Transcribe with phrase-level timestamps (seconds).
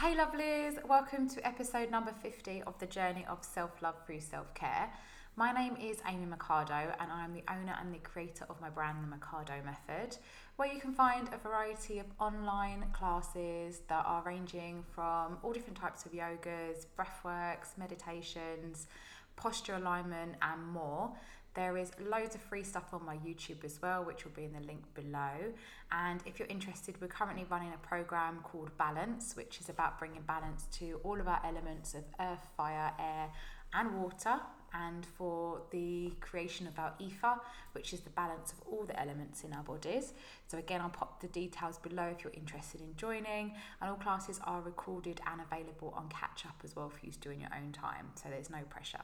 [0.00, 4.54] Hey, lovelies, welcome to episode number 50 of the journey of self love through self
[4.54, 4.92] care.
[5.34, 9.02] My name is Amy Mercado, and I'm the owner and the creator of my brand,
[9.02, 10.16] The Mercado Method,
[10.54, 15.80] where you can find a variety of online classes that are ranging from all different
[15.80, 18.86] types of yogas, breathworks, meditations,
[19.34, 21.10] posture alignment, and more.
[21.58, 24.52] There is loads of free stuff on my YouTube as well, which will be in
[24.52, 25.52] the link below.
[25.90, 30.22] And if you're interested, we're currently running a program called Balance, which is about bringing
[30.22, 33.32] balance to all of our elements of earth, fire, air,
[33.74, 34.36] and water,
[34.72, 37.34] and for the creation of our ether,
[37.72, 40.14] which is the balance of all the elements in our bodies.
[40.46, 43.52] So, again, I'll pop the details below if you're interested in joining.
[43.80, 47.18] And all classes are recorded and available on catch up as well for you to
[47.18, 49.02] do in your own time, so there's no pressure.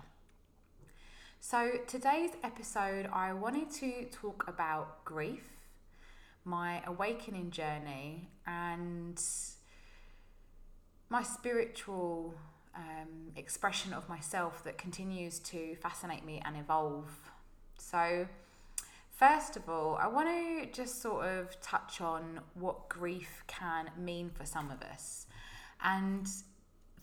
[1.46, 5.44] So, today's episode, I wanted to talk about grief,
[6.42, 9.20] my awakening journey, and
[11.10, 12.34] my spiritual
[12.74, 17.10] um, expression of myself that continues to fascinate me and evolve.
[17.76, 18.26] So,
[19.10, 24.30] first of all, I want to just sort of touch on what grief can mean
[24.30, 25.26] for some of us.
[25.82, 26.26] And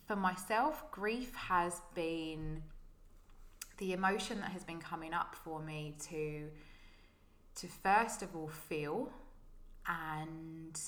[0.08, 2.64] for myself, grief has been
[3.82, 6.48] the emotion that has been coming up for me to
[7.56, 9.10] to first of all feel
[9.88, 10.80] and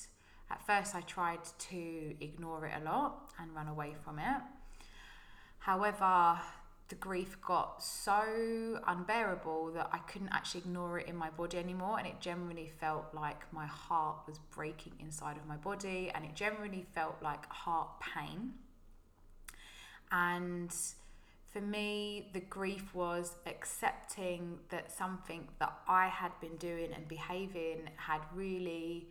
[0.48, 4.40] at first I tried to ignore it a lot and run away from it.
[5.58, 6.38] However,
[6.88, 11.98] the grief got so unbearable that I couldn't actually ignore it in my body anymore.
[11.98, 16.34] And it generally felt like my heart was breaking inside of my body, and it
[16.34, 18.52] generally felt like heart pain.
[20.12, 20.72] And
[21.54, 27.90] for me, the grief was accepting that something that I had been doing and behaving
[27.94, 29.06] had really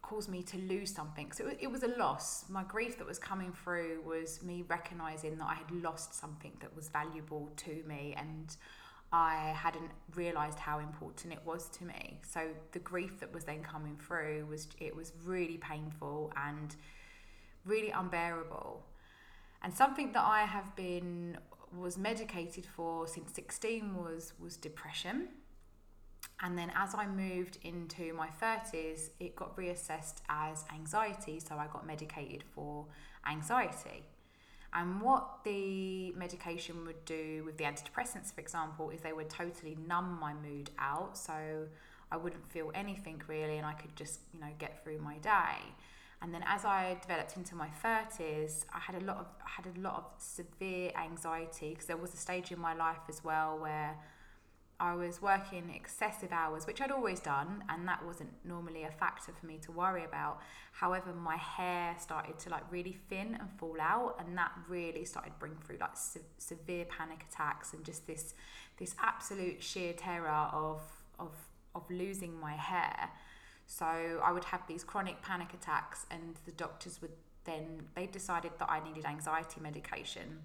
[0.00, 1.32] caused me to lose something.
[1.32, 2.44] So it, was a loss.
[2.48, 6.74] My grief that was coming through was me recognizing that I had lost something that
[6.76, 8.56] was valuable to me and
[9.12, 12.20] I hadn't realized how important it was to me.
[12.22, 16.76] So the grief that was then coming through was it was really painful and
[17.64, 18.84] really unbearable.
[19.62, 21.38] And something that I have been
[21.76, 25.28] was medicated for since 16 was was depression.
[26.40, 31.66] And then as I moved into my 30s, it got reassessed as anxiety, so I
[31.66, 32.86] got medicated for
[33.28, 34.04] anxiety.
[34.72, 39.76] And what the medication would do with the antidepressants, for example, is they would totally
[39.86, 41.16] numb my mood out.
[41.16, 41.66] So
[42.12, 45.56] I wouldn't feel anything really, and I could just, you know, get through my day.
[46.20, 49.76] And then as I developed into my 30s, I had a lot of I had
[49.76, 53.58] a lot of severe anxiety because there was a stage in my life as well
[53.58, 53.96] where
[54.80, 59.32] I was working excessive hours, which I'd always done, and that wasn't normally a factor
[59.32, 60.40] for me to worry about.
[60.72, 65.32] However, my hair started to like really thin and fall out, and that really started
[65.40, 68.34] bring through like se- severe panic attacks and just this
[68.78, 70.80] this absolute sheer terror of
[71.18, 71.32] of
[71.74, 73.10] of losing my hair.
[73.70, 73.84] So
[74.24, 77.12] I would have these chronic panic attacks, and the doctors would
[77.44, 80.40] then, they decided that I needed anxiety medication.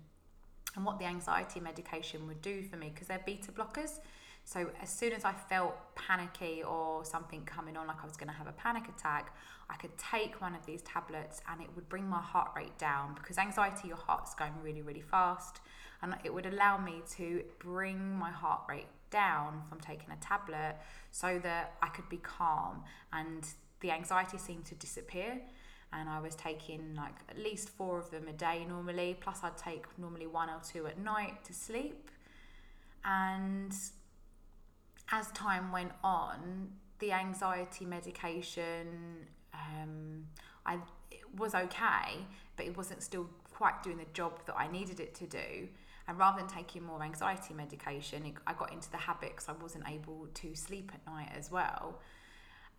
[0.75, 3.99] And what the anxiety medication would do for me, because they're beta blockers.
[4.43, 8.27] So as soon as I felt panicky or something coming on, like I was going
[8.27, 9.33] to have a panic attack,
[9.69, 13.15] I could take one of these tablets and it would bring my heart rate down
[13.15, 15.61] because anxiety, your heart's going really, really fast.
[16.01, 20.75] And it would allow me to bring my heart rate down from taking a tablet
[21.11, 23.47] so that I could be calm and
[23.79, 25.39] the anxiety seemed to disappear.
[25.93, 29.57] And I was taking like at least four of them a day normally plus I'd
[29.57, 32.09] take normally one or two at night to sleep.
[33.05, 33.71] And
[35.11, 36.69] as time went on
[36.99, 38.87] the anxiety medication
[39.53, 40.25] um,
[40.65, 40.79] I
[41.37, 42.25] was okay
[42.55, 45.67] but it wasn't still quite doing the job that I needed it to do
[46.07, 49.85] and rather than taking more anxiety medication, I got into the habit because I wasn't
[49.89, 51.99] able to sleep at night as well.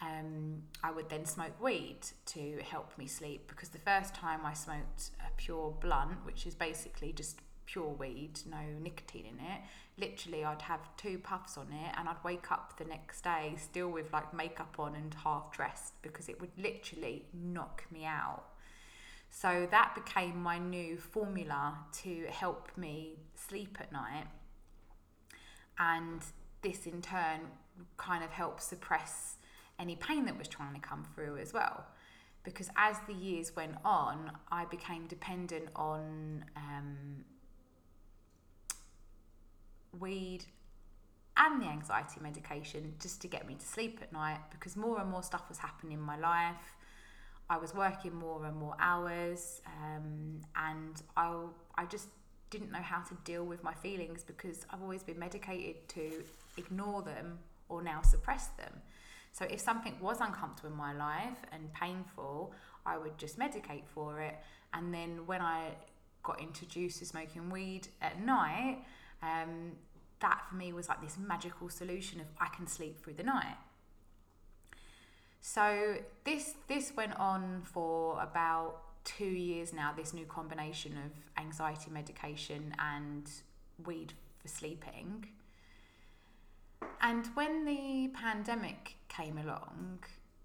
[0.03, 4.53] Um, I would then smoke weed to help me sleep because the first time I
[4.53, 9.61] smoked a pure blunt, which is basically just pure weed, no nicotine in it,
[9.97, 13.89] literally I'd have two puffs on it and I'd wake up the next day still
[13.89, 18.45] with like makeup on and half dressed because it would literally knock me out.
[19.37, 24.29] So that became my new formula to help me sleep at night.
[25.77, 26.23] And
[26.63, 27.41] this in turn
[27.97, 29.35] kind of helped suppress
[29.81, 31.85] any pain that was trying to come through as well.
[32.45, 37.25] Because as the years went on, I became dependent on um,
[39.99, 40.45] weed
[41.37, 45.11] and the anxiety medication just to get me to sleep at night because more and
[45.11, 46.77] more stuff was happening in my life.
[47.51, 51.35] I was working more and more hours, um, and I
[51.77, 52.09] I just
[52.51, 56.23] didn't know how to deal with my feelings because I've always been medicated to
[56.57, 57.39] ignore them
[57.69, 58.81] or now suppress them.
[59.33, 62.55] So if something was uncomfortable in my life and painful,
[62.87, 64.37] I would just medicate for it.
[64.73, 65.71] And then when I
[66.23, 68.79] got introduced to smoking weed at night,
[69.23, 69.73] um,
[70.21, 73.57] that for me was like this magical solution of I can sleep through the night.
[75.47, 79.93] So this this went on for about two years now.
[79.95, 83.31] This new combination of anxiety medication and
[83.85, 85.27] weed for sleeping.
[87.03, 89.99] And when the pandemic came along,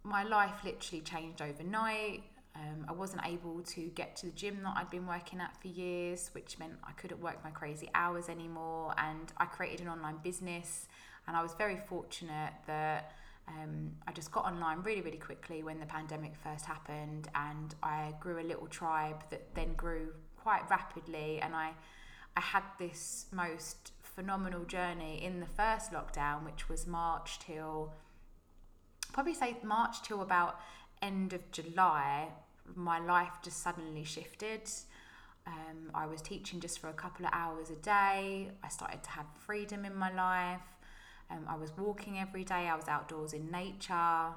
[0.04, 2.24] my life literally changed overnight.
[2.54, 5.70] Um, I wasn't able to get to the gym that I'd been working at for
[5.70, 8.94] years, which meant I couldn't work my crazy hours anymore.
[8.98, 10.90] And I created an online business,
[11.26, 13.14] and I was very fortunate that
[13.50, 18.14] um, I just got online really, really quickly when the pandemic first happened, and I
[18.20, 21.40] grew a little tribe that then grew quite rapidly.
[21.42, 21.72] And I,
[22.38, 27.94] I had this most phenomenal journey in the first lockdown, which was March till
[29.12, 30.60] probably say March till about
[31.02, 32.28] end of July.
[32.76, 34.70] My life just suddenly shifted.
[35.48, 38.52] Um, I was teaching just for a couple of hours a day.
[38.64, 40.62] I started to have freedom in my life.
[41.32, 42.68] Um, I was walking every day.
[42.68, 44.28] I was outdoors in nature.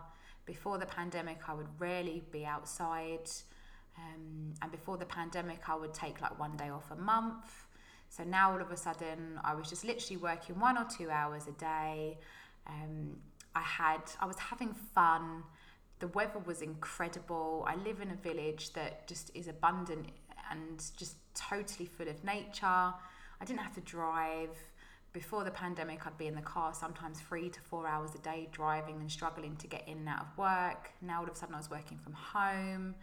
[0.44, 3.30] Before the pandemic, I would rarely be outside.
[3.96, 7.66] Um, and before the pandemic, I would take like one day off a month.
[8.08, 11.46] So now all of a sudden, I was just literally working one or two hours
[11.46, 12.18] a day.
[12.66, 13.16] Um,
[13.54, 15.44] I had, I was having fun.
[15.98, 17.64] The weather was incredible.
[17.66, 20.06] I live in a village that just is abundant
[20.50, 22.66] and just totally full of nature.
[22.66, 24.56] I didn't have to drive.
[25.12, 28.48] Before the pandemic, I'd be in the car sometimes three to four hours a day
[28.50, 30.90] driving and struggling to get in and out of work.
[31.02, 32.94] Now all of a sudden, I was working from home.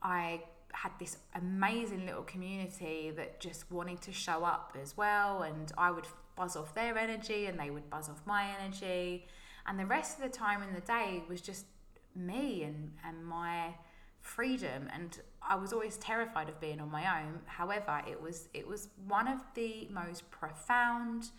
[0.00, 0.42] I
[0.72, 5.90] had this amazing little community that just wanted to show up as well and I
[5.90, 6.06] would
[6.36, 9.26] buzz off their energy and they would buzz off my energy
[9.66, 11.66] and the rest of the time in the day was just
[12.14, 13.74] me and, and my
[14.20, 18.66] freedom and I was always terrified of being on my own however it was it
[18.66, 21.30] was one of the most profound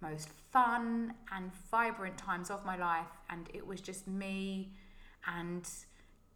[0.00, 4.72] most fun and vibrant times of my life and it was just me
[5.26, 5.68] and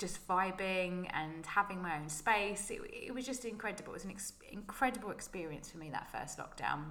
[0.03, 2.71] just vibing and having my own space.
[2.71, 3.93] It, it was just incredible.
[3.93, 6.87] It was an ex- incredible experience for me that first lockdown.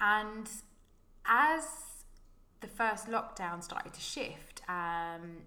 [0.00, 0.48] And
[1.26, 1.64] as
[2.60, 5.42] the first lockdown started to shift, um,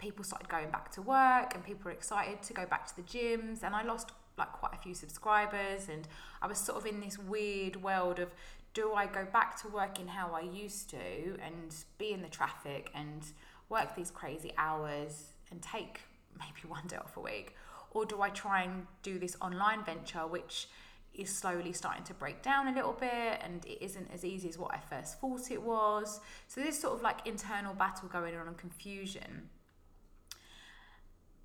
[0.00, 3.02] people started going back to work and people were excited to go back to the
[3.02, 3.62] gyms.
[3.62, 5.88] And I lost like quite a few subscribers.
[5.88, 6.08] And
[6.42, 8.30] I was sort of in this weird world of
[8.72, 10.96] do I go back to working how I used to
[11.44, 13.22] and be in the traffic and
[13.68, 16.00] work these crazy hours and take
[16.38, 17.54] maybe one day off a week?
[17.92, 20.68] Or do I try and do this online venture, which
[21.12, 24.56] is slowly starting to break down a little bit and it isn't as easy as
[24.56, 26.20] what I first thought it was?
[26.46, 29.50] So, this sort of like internal battle going on and confusion.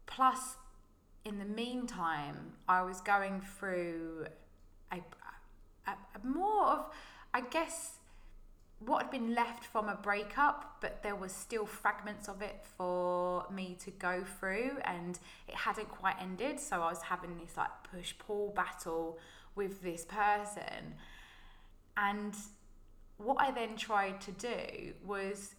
[0.05, 0.57] Plus,
[1.23, 4.27] in the meantime, I was going through
[4.91, 4.97] a,
[5.87, 6.85] a, a more of,
[7.33, 7.93] I guess,
[8.79, 13.45] what had been left from a breakup, but there was still fragments of it for
[13.51, 15.17] me to go through, and
[15.47, 16.59] it hadn't quite ended.
[16.59, 19.17] So I was having this like push pull battle
[19.55, 20.95] with this person.
[21.97, 22.35] And
[23.17, 25.55] what I then tried to do was,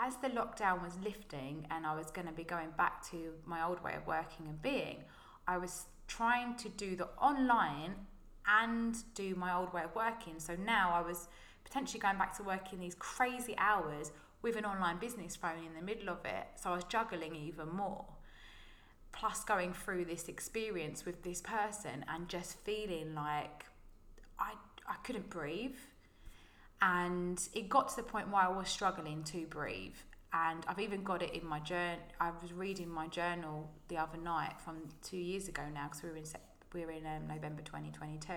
[0.00, 3.64] as the lockdown was lifting and I was going to be going back to my
[3.64, 4.98] old way of working and being,
[5.46, 7.94] I was trying to do the online
[8.46, 10.34] and do my old way of working.
[10.38, 11.28] So now I was
[11.64, 15.84] potentially going back to working these crazy hours with an online business thrown in the
[15.84, 16.46] middle of it.
[16.56, 18.04] So I was juggling even more.
[19.12, 23.64] Plus, going through this experience with this person and just feeling like
[24.38, 24.52] I,
[24.86, 25.76] I couldn't breathe.
[26.80, 29.96] And it got to the point where I was struggling to breathe.
[30.32, 31.98] And I've even got it in my journal.
[32.20, 36.10] I was reading my journal the other night from two years ago now because we
[36.10, 36.24] were in,
[36.74, 38.32] we were in um, November 2022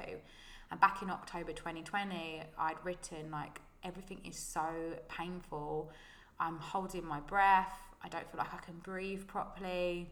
[0.72, 4.64] and back in October 2020, I'd written like everything is so
[5.10, 5.92] painful.
[6.40, 7.78] I'm holding my breath.
[8.02, 10.10] I don't feel like I can breathe properly.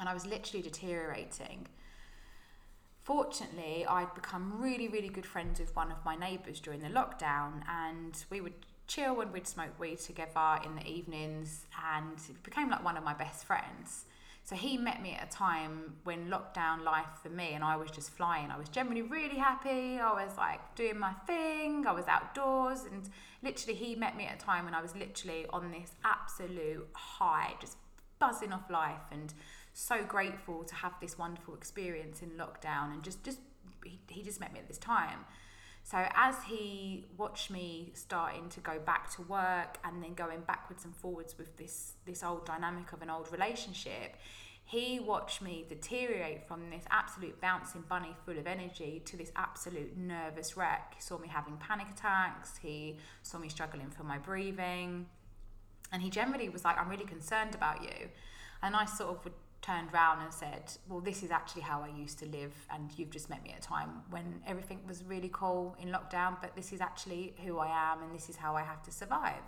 [0.00, 1.66] And I was literally deteriorating.
[3.08, 7.62] Fortunately, I'd become really, really good friends with one of my neighbours during the lockdown,
[7.66, 8.52] and we would
[8.86, 13.04] chill and we'd smoke weed together in the evenings, and it became like one of
[13.04, 14.04] my best friends.
[14.44, 17.90] So he met me at a time when lockdown life for me and I was
[17.90, 18.50] just flying.
[18.50, 19.98] I was generally really happy.
[19.98, 21.86] I was like doing my thing.
[21.86, 23.08] I was outdoors and
[23.42, 27.54] literally he met me at a time when I was literally on this absolute high,
[27.60, 27.76] just
[28.18, 29.34] buzzing off life and
[29.78, 33.38] so grateful to have this wonderful experience in lockdown and just just
[33.84, 35.20] he, he just met me at this time.
[35.84, 40.84] So as he watched me starting to go back to work and then going backwards
[40.84, 44.16] and forwards with this this old dynamic of an old relationship,
[44.64, 49.96] he watched me deteriorate from this absolute bouncing bunny full of energy to this absolute
[49.96, 50.94] nervous wreck.
[50.96, 55.06] He saw me having panic attacks, he saw me struggling for my breathing,
[55.92, 58.08] and he generally was like, I'm really concerned about you.
[58.60, 61.88] And I sort of would turned around and said, Well, this is actually how I
[61.88, 65.30] used to live, and you've just met me at a time when everything was really
[65.32, 68.62] cool in lockdown, but this is actually who I am, and this is how I
[68.62, 69.42] have to survive.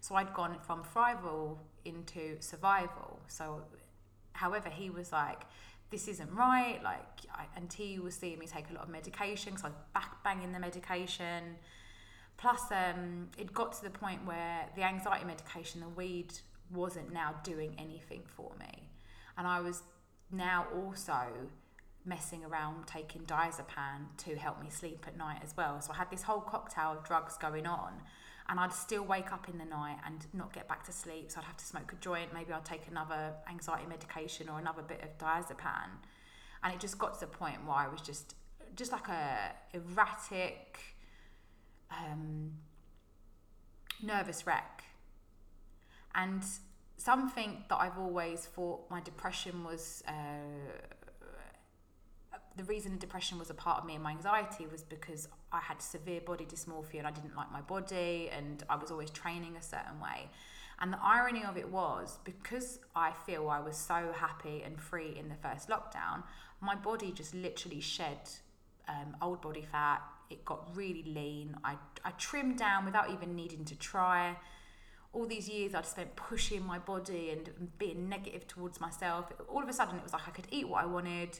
[0.00, 3.20] So I'd gone from thrival into survival.
[3.28, 3.62] So,
[4.32, 5.42] however, he was like,
[5.90, 6.80] This isn't right.
[6.82, 9.78] Like, I, and he was seeing me take a lot of medication so I was
[9.94, 11.56] back banging the medication.
[12.36, 16.32] Plus, um, it got to the point where the anxiety medication, the weed,
[16.72, 18.89] wasn't now doing anything for me
[19.40, 19.82] and I was
[20.30, 21.22] now also
[22.04, 25.80] messing around taking diazepam to help me sleep at night as well.
[25.80, 28.02] So I had this whole cocktail of drugs going on,
[28.50, 31.30] and I'd still wake up in the night and not get back to sleep.
[31.30, 32.34] So I'd have to smoke a joint.
[32.34, 35.88] Maybe I'd take another anxiety medication or another bit of diazepam,
[36.62, 38.34] and it just got to the point where I was just
[38.76, 40.80] just like a erratic,
[41.90, 42.52] um,
[44.02, 44.84] nervous wreck,
[46.14, 46.42] and
[47.00, 50.12] something that I've always thought my depression was uh,
[52.56, 55.80] the reason depression was a part of me and my anxiety was because I had
[55.80, 59.62] severe body dysmorphia and I didn't like my body and I was always training a
[59.62, 60.28] certain way.
[60.80, 65.16] And the irony of it was because I feel I was so happy and free
[65.18, 66.22] in the first lockdown,
[66.60, 68.18] my body just literally shed
[68.88, 70.02] um, old body fat.
[70.28, 71.56] It got really lean.
[71.64, 74.36] I, I trimmed down without even needing to try
[75.12, 79.68] all these years I'd spent pushing my body and being negative towards myself, all of
[79.68, 81.38] a sudden it was like I could eat what I wanted.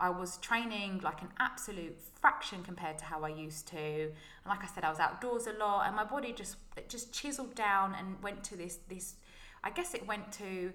[0.00, 3.76] I was training like an absolute fraction compared to how I used to.
[3.76, 7.12] And like I said, I was outdoors a lot and my body just it just
[7.12, 9.14] chiseled down and went to this this
[9.62, 10.72] I guess it went to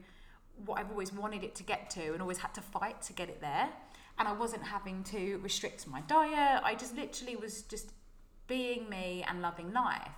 [0.66, 3.28] what I've always wanted it to get to and always had to fight to get
[3.28, 3.70] it there.
[4.18, 6.62] And I wasn't having to restrict my diet.
[6.64, 7.92] I just literally was just
[8.48, 10.10] being me and loving life.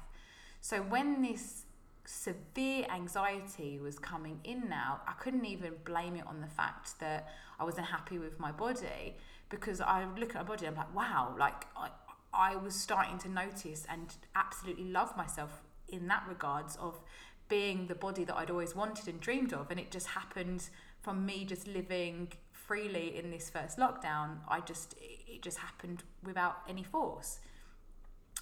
[0.62, 1.64] So when this
[2.10, 7.30] severe anxiety was coming in now, I couldn't even blame it on the fact that
[7.60, 9.16] I wasn't happy with my body
[9.50, 11.90] because I look at my body, I'm like, wow, like I,
[12.34, 17.00] I was starting to notice and absolutely love myself in that regards of
[17.48, 19.70] being the body that I'd always wanted and dreamed of.
[19.70, 20.68] And it just happened
[21.02, 24.38] from me just living freely in this first lockdown.
[24.48, 27.40] I just, it just happened without any force.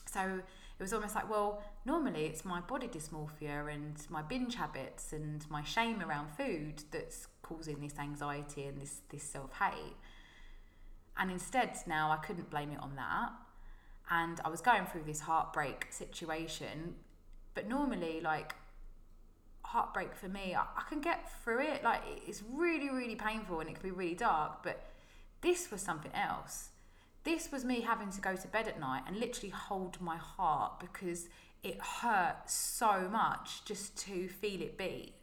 [0.05, 0.41] So
[0.79, 5.43] it was almost like, well, normally it's my body dysmorphia and my binge habits and
[5.49, 9.95] my shame around food that's causing this anxiety and this, this self hate.
[11.17, 13.31] And instead, now I couldn't blame it on that.
[14.11, 16.93] And I was going through this heartbreak situation.
[17.55, 18.53] But normally, like,
[19.63, 21.83] heartbreak for me, I, I can get through it.
[21.83, 24.61] Like, it's really, really painful and it can be really dark.
[24.61, 24.91] But
[25.41, 26.69] this was something else
[27.27, 30.79] this was me having to go to bed at night and literally hold my heart
[30.79, 31.27] because
[31.61, 35.13] it hurt so much just to feel it beat.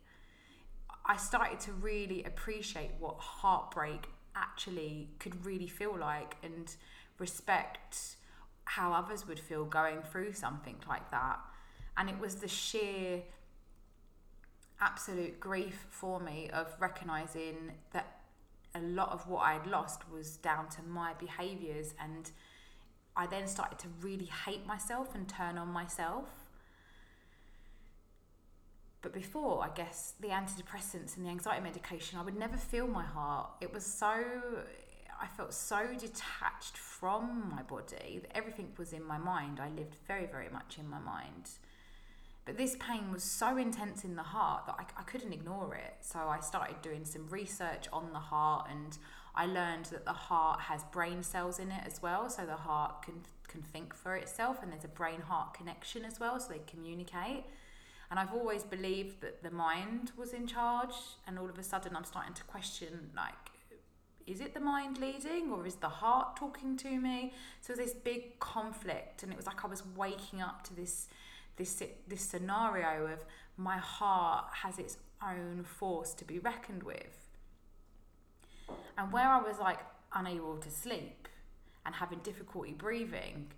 [1.07, 4.07] I started to really appreciate what heartbreak
[4.37, 6.75] actually could really feel like and
[7.19, 8.17] respect
[8.65, 11.39] how others would feel going through something like that.
[11.97, 13.23] And it was the sheer
[14.79, 18.24] absolute grief for me of recognizing that
[18.75, 22.31] a lot of what I'd lost was down to my behaviors and
[23.17, 26.29] I then started to really hate myself and turn on myself.
[29.03, 33.05] But before, I guess, the antidepressants and the anxiety medication, I would never feel my
[33.05, 33.51] heart.
[33.61, 34.25] It was so,
[35.21, 39.61] I felt so detached from my body that everything was in my mind.
[39.61, 41.51] I lived very, very much in my mind.
[42.45, 45.97] But this pain was so intense in the heart that I, I couldn't ignore it.
[46.01, 48.99] So I started doing some research on the heart and
[49.35, 52.29] I learned that the heart has brain cells in it as well.
[52.29, 56.21] So the heart can, can think for itself and there's a brain heart connection as
[56.21, 56.39] well.
[56.39, 57.45] So they communicate.
[58.11, 60.95] And I've always believed that the mind was in charge.
[61.27, 63.33] And all of a sudden, I'm starting to question like,
[64.27, 67.33] is it the mind leading or is the heart talking to me?
[67.61, 69.23] So this big conflict.
[69.23, 71.09] And it was like I was waking up to this
[71.57, 73.25] this this scenario of
[73.57, 77.29] my heart has its own force to be reckoned with.
[78.99, 79.79] And where I was like
[80.15, 81.29] unable to sleep
[81.85, 83.49] and having difficulty breathing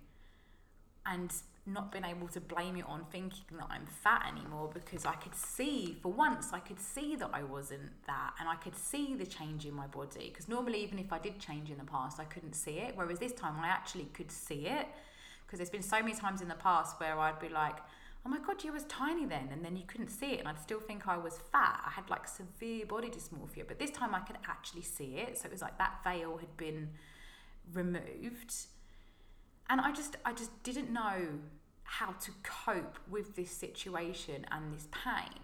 [1.05, 1.31] and
[1.65, 5.35] not being able to blame it on thinking that I'm fat anymore because I could
[5.35, 9.25] see, for once, I could see that I wasn't that and I could see the
[9.25, 10.29] change in my body.
[10.29, 12.93] Because normally, even if I did change in the past, I couldn't see it.
[12.95, 14.87] Whereas this time, I actually could see it
[15.47, 17.77] because there's been so many times in the past where I'd be like,
[18.25, 20.59] oh my god, you was tiny then, and then you couldn't see it, and I'd
[20.59, 21.81] still think I was fat.
[21.85, 25.37] I had like severe body dysmorphia, but this time I could actually see it.
[25.37, 26.89] So it was like that veil had been
[27.73, 28.53] removed,
[29.69, 31.39] and I just I just didn't know
[31.83, 35.39] how to cope with this situation and this pain.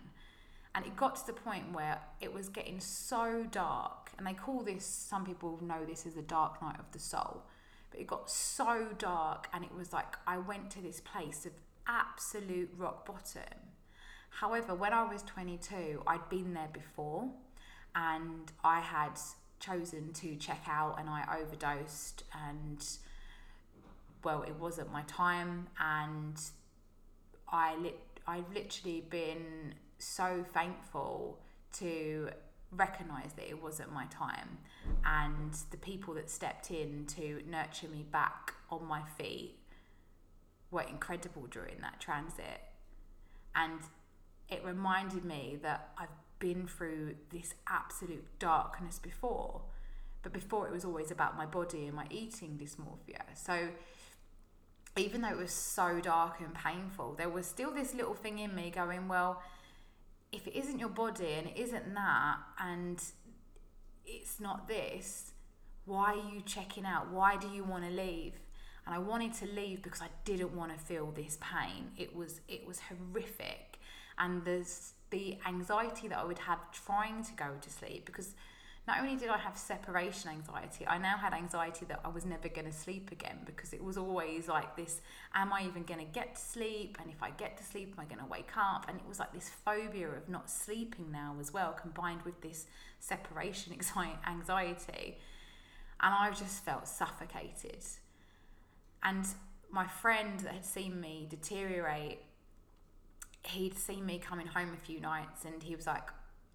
[0.75, 4.61] And it got to the point where it was getting so dark, and they call
[4.63, 7.43] this, some people know this as the dark night of the soul,
[7.93, 11.51] but it got so dark, and it was like I went to this place of
[11.87, 13.59] absolute rock bottom.
[14.31, 17.29] However, when I was 22, I'd been there before,
[17.93, 19.19] and I had
[19.59, 22.83] chosen to check out, and I overdosed, and
[24.23, 26.41] well, it wasn't my time, and
[27.47, 27.99] I lit.
[28.25, 31.37] I've literally been so thankful
[31.73, 32.29] to
[32.75, 34.57] recognize that it wasn't my time.
[35.05, 39.59] And the people that stepped in to nurture me back on my feet
[40.71, 42.61] were incredible during that transit.
[43.55, 43.79] And
[44.49, 49.61] it reminded me that I've been through this absolute darkness before
[50.23, 53.21] but before it was always about my body and my eating dysmorphia.
[53.35, 53.67] So
[54.95, 58.55] even though it was so dark and painful there was still this little thing in
[58.55, 59.41] me going well
[60.33, 63.01] if it isn't your body and it isn't that and
[64.05, 65.31] it's not this,
[65.85, 67.11] why are you checking out?
[67.11, 68.33] Why do you want to leave?
[68.85, 71.91] And I wanted to leave because I didn't want to feel this pain.
[71.97, 73.79] It was it was horrific.
[74.17, 78.35] And there's the anxiety that I would have trying to go to sleep because
[78.85, 82.49] not only did I have separation anxiety, I now had anxiety that I was never
[82.49, 84.99] going to sleep again because it was always like this
[85.33, 86.97] am I even going to get to sleep?
[87.01, 88.85] And if I get to sleep, am I going to wake up?
[88.89, 92.65] And it was like this phobia of not sleeping now as well, combined with this
[92.99, 93.73] separation
[94.27, 95.17] anxiety.
[96.01, 97.83] And I just felt suffocated.
[99.01, 99.25] And
[99.71, 102.19] my friend that had seen me deteriorate,
[103.43, 106.09] he'd seen me coming home a few nights and he was like,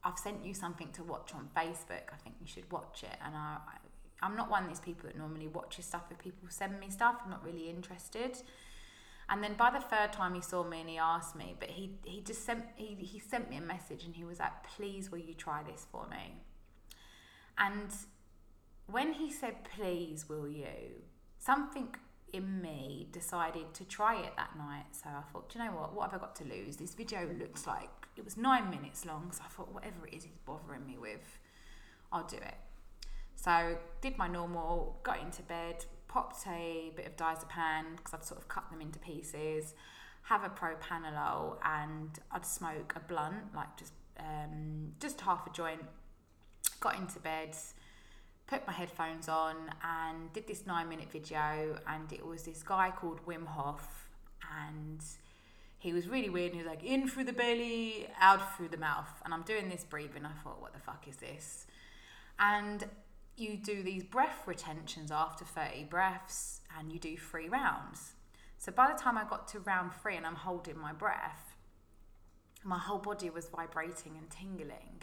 [0.04, 2.12] I've sent you something to watch on Facebook.
[2.12, 3.18] I think you should watch it.
[3.24, 3.58] And I,
[4.22, 6.90] I, am not one of these people that normally watches stuff if people send me
[6.90, 7.16] stuff.
[7.24, 8.38] I'm not really interested.
[9.30, 11.90] And then by the third time he saw me and he asked me, but he,
[12.04, 15.18] he just sent he, he sent me a message and he was like, please will
[15.18, 16.36] you try this for me?
[17.58, 17.90] And
[18.86, 21.02] when he said, please will you,
[21.38, 21.94] something
[22.32, 24.86] in me decided to try it that night.
[24.92, 25.94] So I thought, do you know what?
[25.94, 26.76] What have I got to lose?
[26.76, 29.30] This video looks like it was nine minutes long.
[29.32, 31.38] So I thought, whatever it is he's bothering me with,
[32.12, 32.56] I'll do it.
[33.36, 38.40] So did my normal, got into bed, popped a bit of diazepam because I'd sort
[38.40, 39.74] of cut them into pieces,
[40.22, 45.82] have a propanolol, and I'd smoke a blunt, like just um, just half a joint.
[46.80, 47.56] Got into bed
[48.48, 49.54] put my headphones on
[49.84, 54.08] and did this nine minute video and it was this guy called Wim Hof
[54.64, 55.00] and
[55.78, 58.76] he was really weird and he was like in through the belly out through the
[58.76, 59.08] mouth.
[59.24, 60.24] And I'm doing this breathing.
[60.24, 61.66] I thought what the fuck is this?
[62.38, 62.84] And
[63.36, 68.12] you do these breath retentions after 30 breaths and you do three rounds.
[68.58, 71.54] So by the time I got to round three and I'm holding my breath
[72.64, 75.02] my whole body was vibrating and tingling.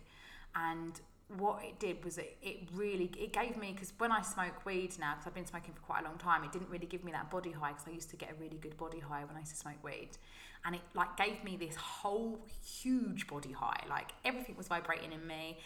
[0.56, 1.00] And
[1.38, 4.94] what it did was it, it really it gave me because when I smoke weed
[5.00, 7.12] now because I've been smoking for quite a long time it didn't really give me
[7.14, 9.40] that body high because I used to get a really good body high when I
[9.40, 10.12] used to smoke weed
[10.66, 15.26] and it like gave me this whole huge body high like everything was vibrating in
[15.26, 15.58] me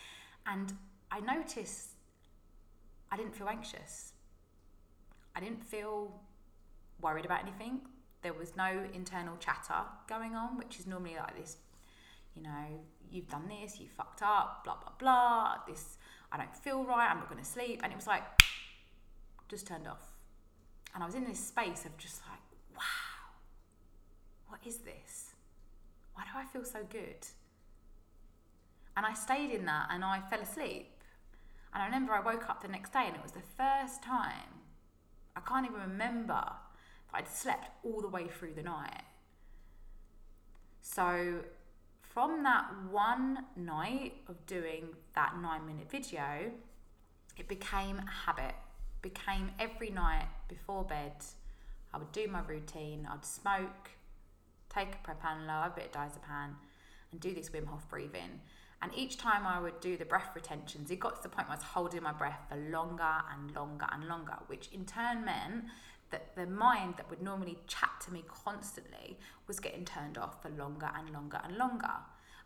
[0.45, 0.73] and
[1.11, 1.89] I noticed
[3.11, 4.13] I didn't feel anxious
[5.35, 6.19] I didn't feel
[7.01, 7.81] worried about anything
[8.21, 11.57] there was no internal chatter going on which is normally like this
[12.35, 12.79] you know
[13.11, 15.97] you've done this, you fucked up, blah, blah, blah, this,
[16.31, 17.81] I don't feel right, I'm not going to sleep.
[17.83, 18.23] And it was like,
[19.47, 20.13] just turned off.
[20.93, 22.39] And I was in this space of just like,
[22.75, 23.08] wow,
[24.49, 25.31] what is this?
[26.13, 27.25] Why do I feel so good?
[28.97, 30.91] And I stayed in that and I fell asleep.
[31.73, 34.59] And I remember I woke up the next day and it was the first time,
[35.35, 39.03] I can't even remember that I'd slept all the way through the night.
[40.81, 41.43] So
[42.01, 46.51] from that one night of doing that nine minute video,
[47.37, 48.55] it became a habit.
[49.01, 51.13] Became every night before bed,
[51.93, 53.07] I would do my routine.
[53.09, 53.91] I'd smoke,
[54.69, 56.55] take a propanolol, a bit of diazepam,
[57.11, 58.41] and do this Wim Hof breathing.
[58.81, 61.57] And each time I would do the breath retentions, it got to the point where
[61.57, 65.65] I was holding my breath for longer and longer and longer, which in turn meant
[66.11, 70.49] that the mind that would normally chat to me constantly was getting turned off for
[70.49, 71.91] longer and longer and longer.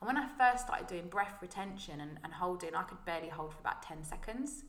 [0.01, 3.53] And when I first started doing breath retention and, and holding, I could barely hold
[3.53, 4.63] for about 10 seconds.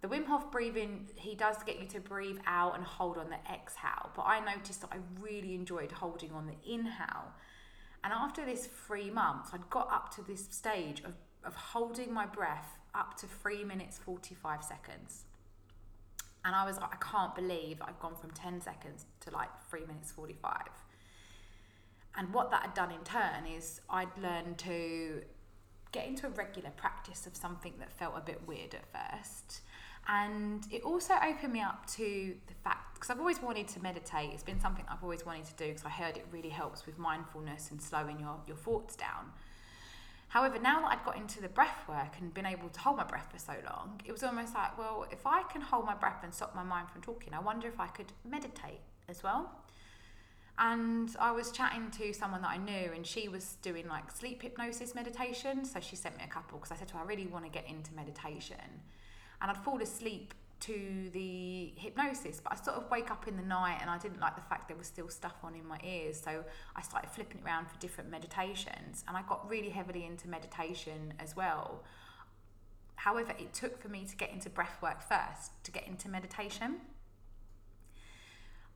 [0.00, 3.52] The Wim Hof breathing, he does get you to breathe out and hold on the
[3.52, 7.34] exhale, but I noticed that I really enjoyed holding on the inhale.
[8.02, 11.12] And after this three months, I'd got up to this stage of,
[11.44, 15.24] of holding my breath up to three minutes 45 seconds.
[16.46, 19.84] And I was like, I can't believe I've gone from 10 seconds to like three
[19.84, 20.62] minutes 45.
[22.16, 25.22] And what that had done in turn is I'd learned to
[25.92, 29.60] get into a regular practice of something that felt a bit weird at first.
[30.08, 34.30] And it also opened me up to the fact, because I've always wanted to meditate,
[34.32, 36.98] it's been something I've always wanted to do because I heard it really helps with
[36.98, 39.32] mindfulness and slowing your, your thoughts down.
[40.28, 43.04] However, now that I'd got into the breath work and been able to hold my
[43.04, 46.22] breath for so long, it was almost like, well, if I can hold my breath
[46.22, 49.50] and stop my mind from talking, I wonder if I could meditate as well.
[50.58, 54.42] And I was chatting to someone that I knew, and she was doing like sleep
[54.42, 55.64] hypnosis meditation.
[55.64, 57.50] So she sent me a couple because I said to her, I really want to
[57.50, 58.56] get into meditation.
[59.40, 63.42] And I'd fall asleep to the hypnosis, but I sort of wake up in the
[63.42, 66.20] night and I didn't like the fact there was still stuff on in my ears.
[66.22, 66.44] So
[66.76, 71.14] I started flipping it around for different meditations and I got really heavily into meditation
[71.18, 71.82] as well.
[72.96, 76.76] However, it took for me to get into breath work first, to get into meditation.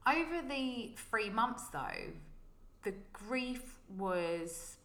[0.07, 2.13] Over the three months though,
[2.81, 4.77] the grief was,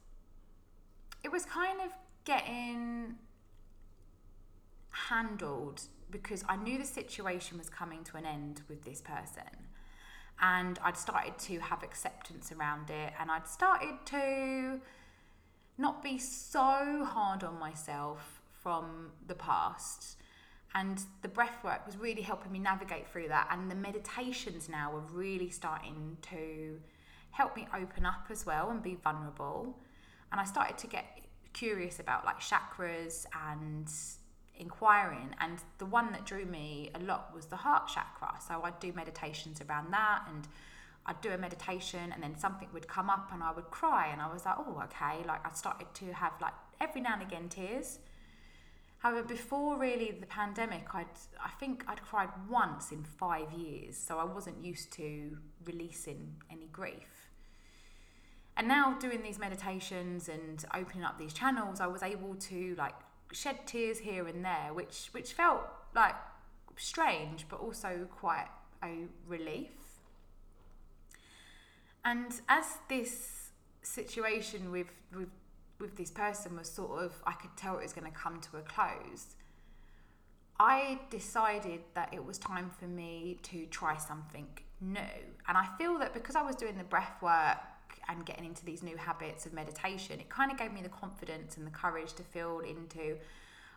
[1.24, 1.92] it was kind of
[2.24, 3.16] getting
[4.90, 9.68] handled because I knew the situation was coming to an end with this person.
[10.40, 14.80] And I'd started to have acceptance around it, and I'd started to
[15.76, 20.16] not be so hard on myself from the past.
[20.74, 23.48] And the breath work was really helping me navigate through that.
[23.50, 26.80] And the meditations now are really starting to
[27.32, 29.76] help me open up as well and be vulnerable.
[30.32, 31.20] And I started to get
[31.52, 33.90] curious about like chakras and
[34.60, 38.34] inquiring and the one that drew me a lot was the heart chakra.
[38.46, 40.46] So i'd do meditations around that and
[41.06, 44.20] i'd do a meditation and then something would come up and i would cry and
[44.20, 47.48] i was like oh okay like i started to have like every now and again
[47.48, 47.98] tears.
[48.98, 54.18] However before really the pandemic i'd i think i'd cried once in five years so
[54.18, 57.30] i wasn't used to releasing any grief.
[58.56, 62.98] And now doing these meditations and opening up these channels i was able to like
[63.32, 65.62] shed tears here and there, which which felt
[65.94, 66.14] like
[66.76, 68.48] strange, but also quite
[68.82, 69.70] a relief.
[72.04, 73.50] And as this
[73.82, 75.28] situation with with
[75.78, 78.58] with this person was sort of, I could tell it was going to come to
[78.58, 79.36] a close.
[80.58, 84.46] I decided that it was time for me to try something
[84.78, 85.00] new.
[85.48, 87.56] And I feel that because I was doing the breath work
[88.08, 91.56] and getting into these new habits of meditation, it kind of gave me the confidence
[91.56, 93.16] and the courage to feel into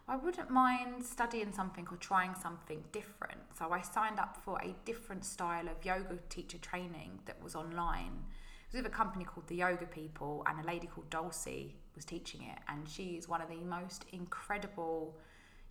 [0.07, 3.39] I wouldn't mind studying something or trying something different.
[3.57, 8.25] So I signed up for a different style of yoga teacher training that was online.
[8.69, 12.03] It was with a company called The Yoga People, and a lady called Dulcie was
[12.03, 12.59] teaching it.
[12.67, 15.15] And she is one of the most incredible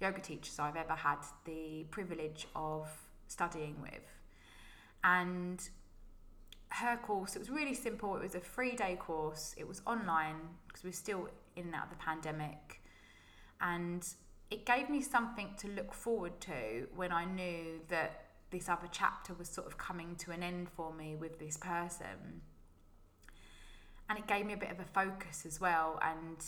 [0.00, 2.88] yoga teachers I've ever had the privilege of
[3.28, 4.16] studying with.
[5.04, 5.60] And
[6.74, 8.16] her course, it was really simple.
[8.16, 9.54] It was a three day course.
[9.56, 12.82] It was online because we are still in and out of the pandemic.
[13.60, 14.06] And
[14.50, 19.34] it gave me something to look forward to when I knew that this other chapter
[19.34, 22.42] was sort of coming to an end for me with this person.
[24.08, 26.44] And it gave me a bit of a focus as well and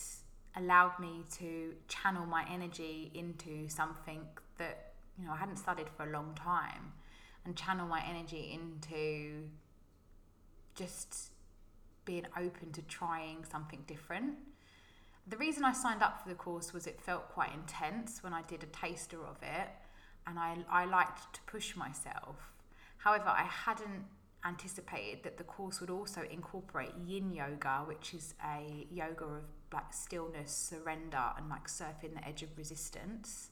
[0.56, 4.20] allowed me to channel my energy into something
[4.58, 6.92] that, you know, I hadn't studied for a long time
[7.44, 9.48] and channel my energy into
[10.74, 11.30] just
[12.04, 14.34] being open to trying something different.
[15.26, 18.42] The reason I signed up for the course was it felt quite intense when I
[18.42, 19.68] did a taster of it,
[20.26, 22.36] and I, I liked to push myself.
[22.98, 24.04] However, I hadn't
[24.44, 29.92] anticipated that the course would also incorporate yin yoga, which is a yoga of like
[29.92, 33.50] stillness, surrender, and like surfing the edge of resistance.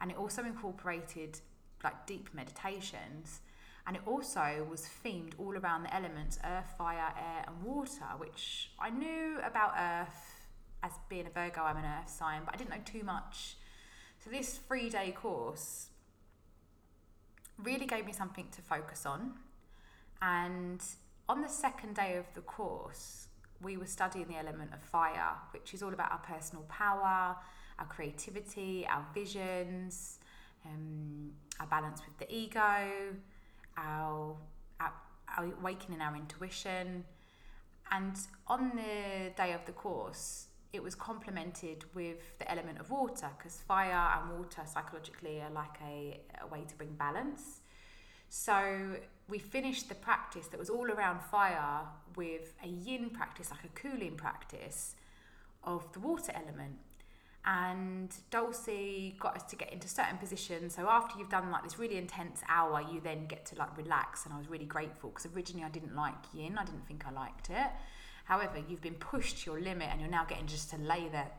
[0.00, 1.40] And it also incorporated
[1.82, 3.40] like deep meditations
[3.86, 8.70] and it also was themed all around the elements earth, fire, air, and water, which
[8.78, 10.46] I knew about earth
[10.82, 13.56] as being a Virgo, I'm an earth sign, but I didn't know too much.
[14.22, 15.88] So this three day course
[17.62, 19.34] really gave me something to focus on.
[20.22, 20.82] And
[21.28, 23.28] on the second day of the course,
[23.62, 27.36] we were studying the element of fire, which is all about our personal power,
[27.78, 30.18] our creativity, our visions,
[30.64, 33.14] um, our balance with the ego,
[33.76, 34.36] our,
[34.80, 34.92] our,
[35.60, 37.04] awakening our intuition.
[37.90, 43.28] And on the day of the course, it was complemented with the element of water
[43.38, 47.60] because fire and water psychologically are like a, a way to bring balance.
[48.28, 48.96] So
[49.28, 51.82] we finished the practice that was all around fire
[52.16, 54.96] with a yin practice, like a cooling practice
[55.62, 56.76] of the water element.
[57.46, 60.74] And Dulcie got us to get into certain positions.
[60.74, 64.24] So after you've done like this really intense hour, you then get to like relax.
[64.24, 66.56] And I was really grateful because originally I didn't like yin.
[66.56, 67.66] I didn't think I liked it.
[68.24, 71.30] However, you've been pushed to your limit and you're now getting just to lay there.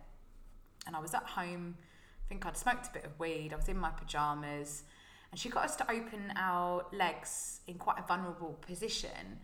[0.86, 1.76] And I was at home.
[2.24, 3.52] I think I'd smoked a bit of weed.
[3.54, 4.84] I was in my pajamas
[5.32, 9.40] and she got us to open our legs in quite a vulnerable position.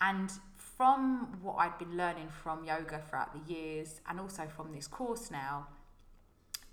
[0.00, 4.86] And from what I'd been learning from yoga throughout the years, and also from this
[4.86, 5.68] course now,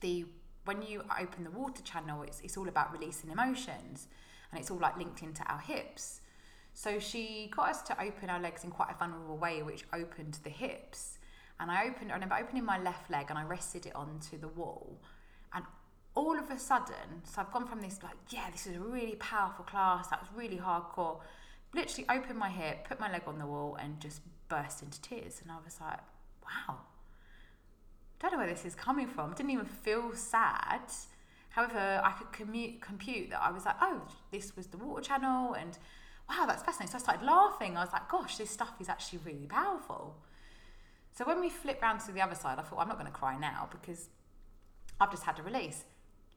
[0.01, 0.25] the
[0.65, 4.07] when you open the water channel, it's it's all about releasing emotions,
[4.51, 6.21] and it's all like linked into our hips.
[6.73, 10.39] So she got us to open our legs in quite a vulnerable way, which opened
[10.43, 11.19] the hips.
[11.59, 14.47] And I opened, I remember opening my left leg and I rested it onto the
[14.47, 15.01] wall.
[15.53, 15.65] And
[16.15, 19.15] all of a sudden, so I've gone from this like, yeah, this is a really
[19.15, 21.19] powerful class, that was really hardcore.
[21.73, 25.41] Literally opened my hip, put my leg on the wall, and just burst into tears.
[25.43, 25.99] And I was like,
[26.43, 26.77] wow,
[28.19, 29.34] don't know where this is coming from.
[29.34, 30.82] Didn't even feel sad.
[31.49, 34.01] However, I could commute, compute that I was like, oh,
[34.32, 35.77] this was the water channel, and
[36.29, 36.91] wow, that's fascinating.
[36.91, 37.75] So I started laughing.
[37.75, 40.15] I was like, gosh, this stuff is actually really powerful.
[41.12, 43.17] So when we flipped round to the other side, I thought, I'm not going to
[43.17, 44.10] cry now because
[45.01, 45.86] I've just had a release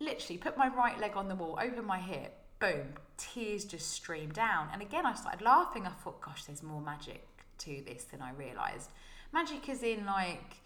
[0.02, 4.34] literally put my right leg on the wall, open my hip, boom, tears just streamed
[4.34, 4.68] down.
[4.72, 5.86] And again, I started laughing.
[5.86, 7.26] I thought, gosh, there's more magic
[7.58, 8.90] to this than I realised.
[9.32, 10.56] Magic is in like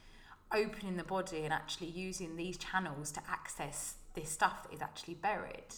[0.53, 5.15] opening the body and actually using these channels to access this stuff that is actually
[5.15, 5.75] buried.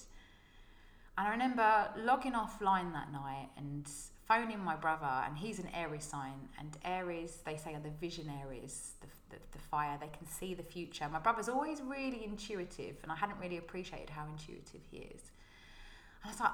[1.17, 3.89] And I remember logging offline that night and
[4.27, 8.93] phoning my brother, and he's an Aries sign, and Aries, they say, are the visionaries,
[9.01, 11.09] the the, the fire, they can see the future.
[11.11, 15.23] My brother's always really intuitive, and I hadn't really appreciated how intuitive he is.
[16.23, 16.53] And I was like,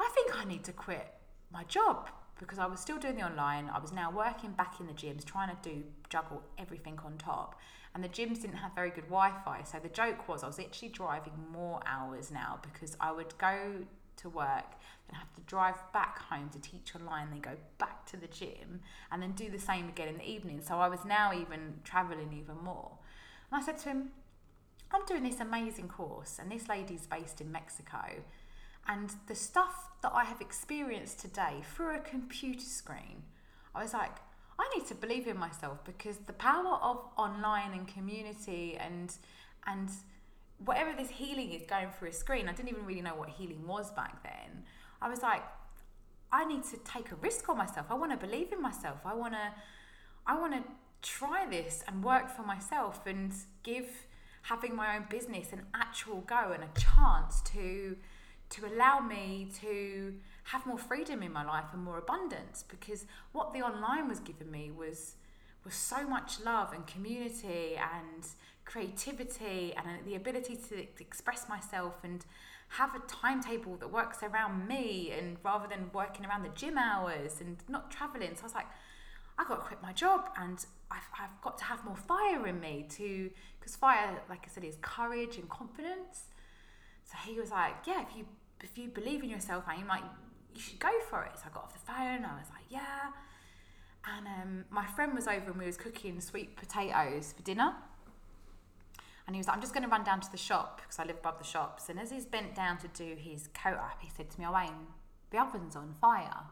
[0.00, 1.12] I think I need to quit
[1.52, 2.08] my job
[2.42, 3.70] because I was still doing the online.
[3.72, 7.58] I was now working back in the gyms, trying to do juggle everything on top.
[7.94, 9.62] And the gyms didn't have very good Wi Fi.
[9.62, 13.84] So the joke was I was actually driving more hours now because I would go
[14.16, 14.72] to work,
[15.08, 18.80] then have to drive back home to teach online, then go back to the gym,
[19.10, 20.60] and then do the same again in the evening.
[20.62, 22.92] So I was now even traveling even more.
[23.50, 24.10] And I said to him,
[24.90, 28.22] I'm doing this amazing course, and this lady's based in Mexico.
[28.88, 33.22] And the stuff that I have experienced today through a computer screen,
[33.74, 34.16] I was like,
[34.58, 39.12] I need to believe in myself because the power of online and community and
[39.66, 39.88] and
[40.64, 43.66] whatever this healing is going through a screen, I didn't even really know what healing
[43.66, 44.64] was back then.
[45.00, 45.42] I was like,
[46.30, 47.86] I need to take a risk on myself.
[47.90, 48.98] I want to believe in myself.
[49.04, 49.52] I want to,
[50.26, 50.62] I want to
[51.02, 54.06] try this and work for myself and give
[54.42, 57.96] having my own business an actual go and a chance to
[58.52, 63.52] to allow me to have more freedom in my life and more abundance because what
[63.52, 65.14] the online was giving me was
[65.64, 68.26] was so much love and community and
[68.64, 72.24] creativity and uh, the ability to, to express myself and
[72.68, 77.40] have a timetable that works around me and rather than working around the gym hours
[77.40, 78.30] and not traveling.
[78.34, 78.66] So I was like,
[79.38, 82.60] I got to quit my job and I've, I've got to have more fire in
[82.60, 86.24] me to, because fire, like I said, is courage and confidence.
[87.04, 88.24] So he was like, yeah, if you,
[88.62, 90.04] if you believe in yourself and you might,
[90.54, 91.32] you should go for it.
[91.36, 92.24] So I got off the phone.
[92.24, 93.10] I was like, yeah.
[94.04, 97.74] And um, my friend was over and we was cooking sweet potatoes for dinner.
[99.26, 101.04] And he was like, I'm just going to run down to the shop because I
[101.04, 101.88] live above the shops.
[101.88, 104.52] And as he's bent down to do his coat up, he said to me, Oh,
[104.52, 104.88] Wayne,
[105.30, 106.42] the oven's on fire.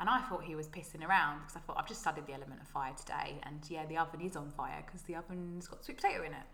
[0.00, 2.60] And I thought he was pissing around because I thought, I've just studied the element
[2.60, 3.38] of fire today.
[3.44, 6.46] And yeah, the oven is on fire because the oven's got sweet potato in it.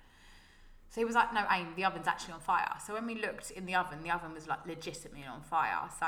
[0.90, 2.72] So he was like, No, Aim, the oven's actually on fire.
[2.84, 5.88] So when we looked in the oven, the oven was like legitimately on fire.
[6.00, 6.06] So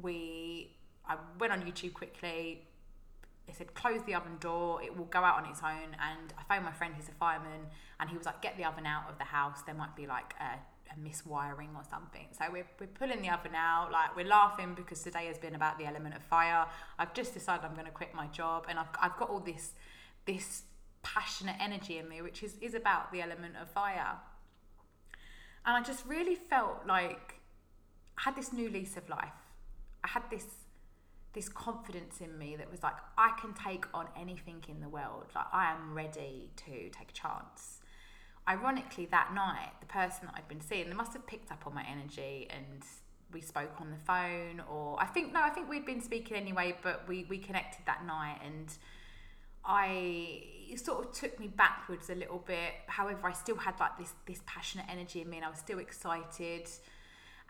[0.00, 0.70] we,
[1.08, 2.62] I went on YouTube quickly,
[3.46, 4.82] It said close the oven door.
[4.82, 5.96] It will go out on its own.
[6.00, 7.66] And i found my friend who's a fireman
[8.00, 9.62] and he was like get the oven out of the house.
[9.62, 10.58] There might be like a,
[10.90, 12.26] a miswiring or something.
[12.32, 13.92] So we're, we're pulling the oven out.
[13.92, 16.66] Like we're laughing because today has been about the element of fire.
[16.98, 19.72] I've just decided i'm going to quit my job and I've, I've got all this
[20.26, 20.62] this
[21.04, 24.16] passionate energy in me which is, is about the element of fire
[25.66, 27.34] and i just really felt like
[28.18, 29.38] i had this new lease of life
[30.02, 30.46] i had this
[31.34, 35.26] this confidence in me that was like, I can take on anything in the world.
[35.34, 37.80] Like, I am ready to take a chance.
[38.48, 41.74] Ironically, that night, the person that I'd been seeing, they must have picked up on
[41.74, 42.82] my energy and
[43.32, 46.76] we spoke on the phone, or I think, no, I think we'd been speaking anyway,
[46.82, 48.72] but we, we connected that night and
[49.64, 50.42] I
[50.74, 52.72] it sort of took me backwards a little bit.
[52.88, 55.78] However, I still had like this this passionate energy in me, and I was still
[55.78, 56.68] excited.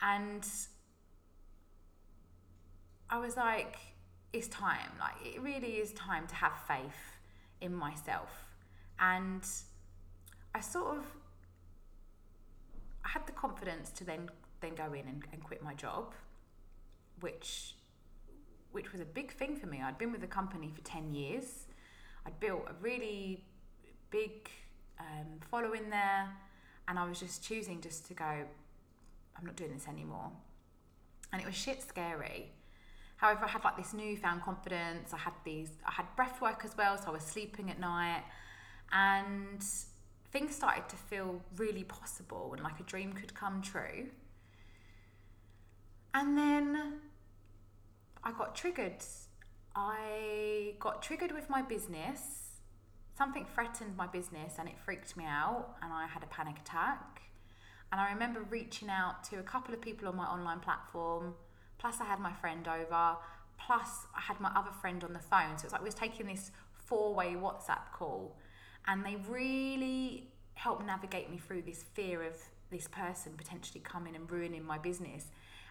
[0.02, 0.46] And
[3.08, 3.76] I was like,
[4.34, 4.90] it's time.
[5.00, 7.16] Like it really is time to have faith
[7.62, 8.30] in myself.
[9.00, 9.42] And
[10.54, 11.04] I sort of
[13.06, 14.28] I had the confidence to then
[14.60, 16.12] then go in and, and quit my job,
[17.20, 17.74] which
[18.72, 19.80] which was a big thing for me.
[19.82, 21.68] I'd been with the company for 10 years.
[22.26, 23.44] I'd built a really
[24.10, 24.48] big
[24.98, 26.28] um, following there,
[26.88, 30.30] and I was just choosing just to go, I'm not doing this anymore.
[31.32, 32.52] And it was shit scary.
[33.16, 35.12] However, I had like this newfound confidence.
[35.12, 38.22] I had these, I had breath work as well, so I was sleeping at night,
[38.92, 39.64] and
[40.34, 44.08] things started to feel really possible and like a dream could come true.
[46.12, 46.94] And then
[48.22, 49.02] I got triggered
[49.76, 52.60] I got triggered with my business.
[53.16, 57.22] Something threatened my business and it freaked me out, and I had a panic attack.
[57.92, 61.34] And I remember reaching out to a couple of people on my online platform.
[61.78, 63.16] Plus, I had my friend over.
[63.58, 65.58] Plus, I had my other friend on the phone.
[65.58, 68.36] So it's like we was taking this four way WhatsApp call.
[68.86, 72.34] And they really helped navigate me through this fear of
[72.70, 75.26] this person potentially coming and ruining my business.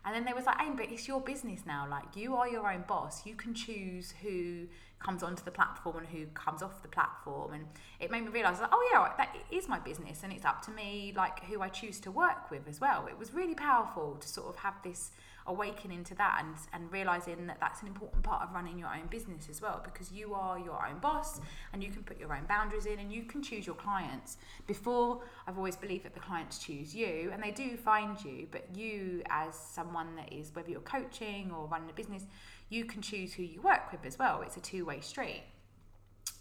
[0.06, 1.88] And then they was like, Aim, but it's your business now.
[1.90, 3.26] Like you are your own boss.
[3.26, 4.68] You can choose who
[5.00, 7.54] comes onto the platform and who comes off the platform.
[7.54, 7.66] And
[8.00, 10.72] it made me realise like, oh yeah, that is my business and it's up to
[10.72, 13.08] me like who I choose to work with as well.
[13.08, 15.12] It was really powerful to sort of have this
[15.48, 19.08] awakening to that and, and realizing that that's an important part of running your own
[19.10, 21.42] business as well because you are your own boss
[21.74, 24.38] and you can put your own boundaries in and you can choose your clients.
[24.68, 28.66] Before, I've always believed that the clients choose you and they do find you, but
[28.74, 32.24] you, as someone that is, whether you're coaching or running a business,
[32.70, 34.42] you can choose who you work with as well.
[34.42, 35.44] It's a two way street.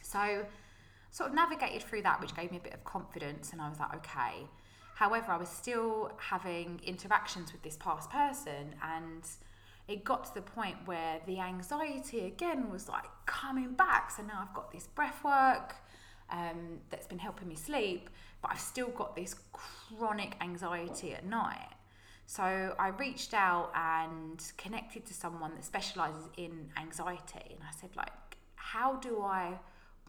[0.03, 0.47] So,
[1.11, 3.79] sort of navigated through that, which gave me a bit of confidence, and I was
[3.79, 4.47] like, okay
[5.03, 9.25] However, I was still having interactions with this past person, and
[9.89, 14.13] it got to the point where the anxiety again was like coming back.
[14.13, 15.75] So now I've got this breath work
[16.31, 18.11] um, that's been helping me sleep,
[18.43, 21.71] but I've still got this chronic anxiety at night.
[22.27, 27.91] So I reached out and connected to someone that specializes in anxiety, and I said,
[27.97, 28.13] like,
[28.55, 29.59] how do I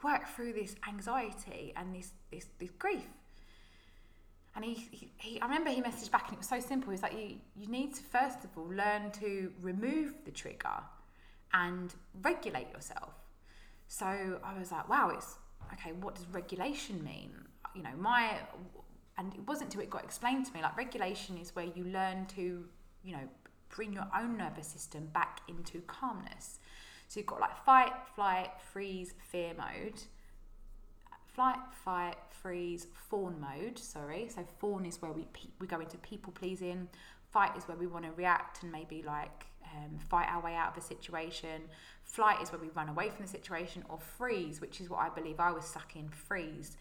[0.03, 3.07] work through this anxiety and this this, this grief?
[4.55, 6.91] And he, he, he, I remember he messaged back and it was so simple.
[6.91, 10.83] He was like, you, you need to first of all learn to remove the trigger
[11.53, 13.13] and regulate yourself.
[13.87, 15.35] So I was like, wow, it's
[15.73, 15.91] okay.
[15.93, 17.31] What does regulation mean?
[17.75, 18.37] You know, my,
[19.17, 22.27] and it wasn't until it got explained to me like regulation is where you learn
[22.35, 22.65] to,
[23.03, 23.27] you know,
[23.75, 26.59] bring your own nervous system back into calmness.
[27.07, 29.99] So you've got like fight, flight, freeze, fear mode
[31.33, 33.79] flight, fight, freeze, fawn mode.
[33.79, 36.87] Sorry, so fawn is where we pe- we go into people pleasing.
[37.31, 40.77] Fight is where we want to react and maybe like um, fight our way out
[40.77, 41.63] of a situation.
[42.03, 45.09] Flight is where we run away from the situation, or freeze, which is what I
[45.09, 46.09] believe I was stuck in.
[46.09, 46.77] Freeze.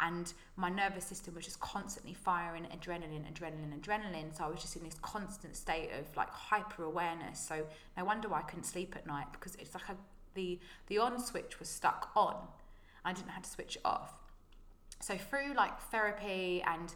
[0.00, 4.36] And my nervous system was just constantly firing adrenaline, adrenaline, adrenaline.
[4.36, 7.38] So I was just in this constant state of like hyper awareness.
[7.38, 9.96] So no wonder why I couldn't sleep at night because it's like a,
[10.34, 12.36] the the on switch was stuck on
[13.04, 14.14] I didn't know how to switch it off.
[15.02, 16.94] So through like therapy and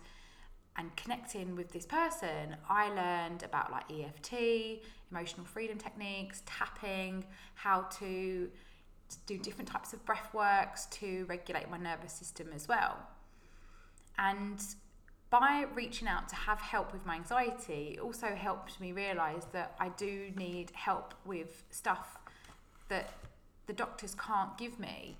[0.78, 7.82] and connecting with this person, I learned about like EFT, emotional freedom techniques, tapping, how
[7.98, 8.50] to
[9.26, 12.98] do different types of breath works to regulate my nervous system as well.
[14.18, 14.62] And
[15.30, 19.74] by reaching out to have help with my anxiety, it also helped me realize that
[19.80, 22.18] I do need help with stuff
[22.88, 23.14] that
[23.66, 25.16] the doctors can't give me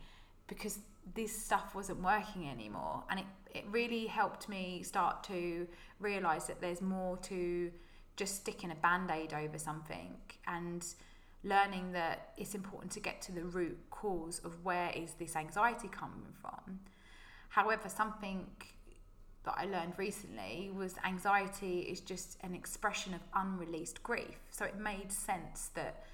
[0.49, 0.79] because
[1.15, 3.05] this stuff wasn't working anymore.
[3.11, 5.67] And it, it really helped me start to
[6.01, 7.71] realize that there's more to
[8.17, 10.17] just sticking a band aid over something
[10.47, 10.85] and
[11.45, 15.89] learning that it's important to get to the root cause of where is this anxiety
[15.89, 16.81] coming from.
[17.49, 18.47] However, something
[19.45, 24.39] that I learned recently was anxiety is just an expression of unreleased grief.
[24.51, 26.05] So it made sense that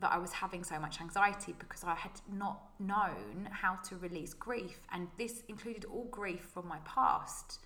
[0.00, 4.34] that I was having so much anxiety because I had not known how to release
[4.34, 4.80] grief.
[4.92, 7.60] And this included all grief from my past.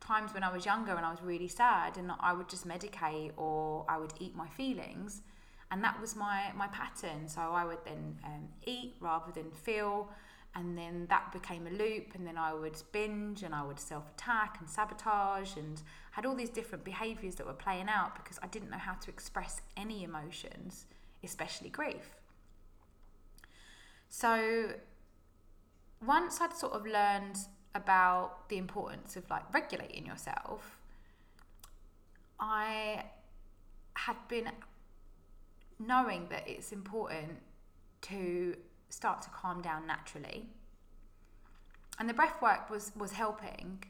[0.00, 3.32] Times when I was younger and I was really sad, and I would just medicate
[3.36, 5.22] or I would eat my feelings.
[5.70, 7.28] and that was my my pattern.
[7.28, 10.08] So I would then um, eat rather than feel,
[10.54, 12.14] and then that became a loop.
[12.14, 16.34] And then I would binge, and I would self attack and sabotage, and had all
[16.34, 20.04] these different behaviors that were playing out because I didn't know how to express any
[20.04, 20.86] emotions,
[21.24, 22.16] especially grief.
[24.08, 24.74] So
[26.04, 27.38] once I'd sort of learned
[27.74, 30.78] about the importance of like regulating yourself,
[32.38, 33.04] I
[33.94, 34.50] had been
[35.78, 37.38] knowing that it's important
[38.02, 38.56] to
[38.90, 40.46] start to calm down naturally.
[41.98, 43.82] And the breath work was, was helping.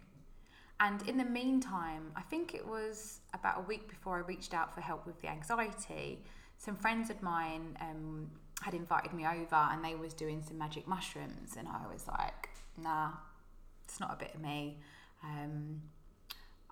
[0.81, 4.75] And in the meantime, I think it was about a week before I reached out
[4.75, 6.23] for help with the anxiety,
[6.65, 8.31] some friends of mine um,
[8.63, 12.49] had invited me over and they was doing some magic mushrooms and I was like,
[12.79, 13.11] nah,
[13.85, 14.79] it's not a bit of me.
[15.23, 15.83] Um,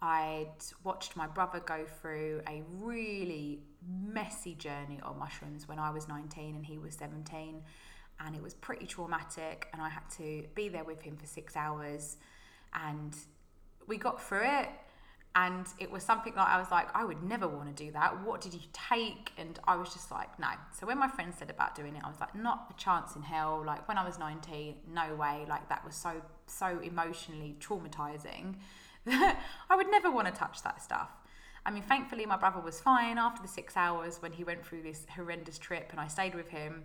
[0.00, 6.08] I'd watched my brother go through a really messy journey on mushrooms when I was
[6.08, 7.62] 19 and he was 17.
[8.24, 9.68] And it was pretty traumatic.
[9.72, 12.16] And I had to be there with him for six hours.
[12.74, 13.14] And
[13.86, 14.68] we got through it.
[15.34, 18.22] And it was something that I was like, I would never want to do that.
[18.22, 19.32] What did you take?
[19.38, 20.48] And I was just like, no.
[20.78, 23.22] So when my friend said about doing it, I was like, not a chance in
[23.22, 23.62] hell.
[23.64, 25.46] Like when I was 19, no way.
[25.48, 28.56] Like that was so, so emotionally traumatizing
[29.06, 31.08] that I would never want to touch that stuff.
[31.64, 34.82] I mean, thankfully, my brother was fine after the six hours when he went through
[34.82, 36.84] this horrendous trip and I stayed with him.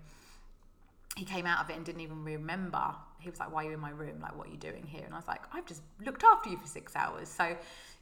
[1.16, 2.94] He came out of it and didn't even remember.
[3.20, 4.20] He was like, Why are you in my room?
[4.22, 5.02] Like, what are you doing here?
[5.04, 7.28] And I was like, I've just looked after you for six hours.
[7.28, 7.58] So,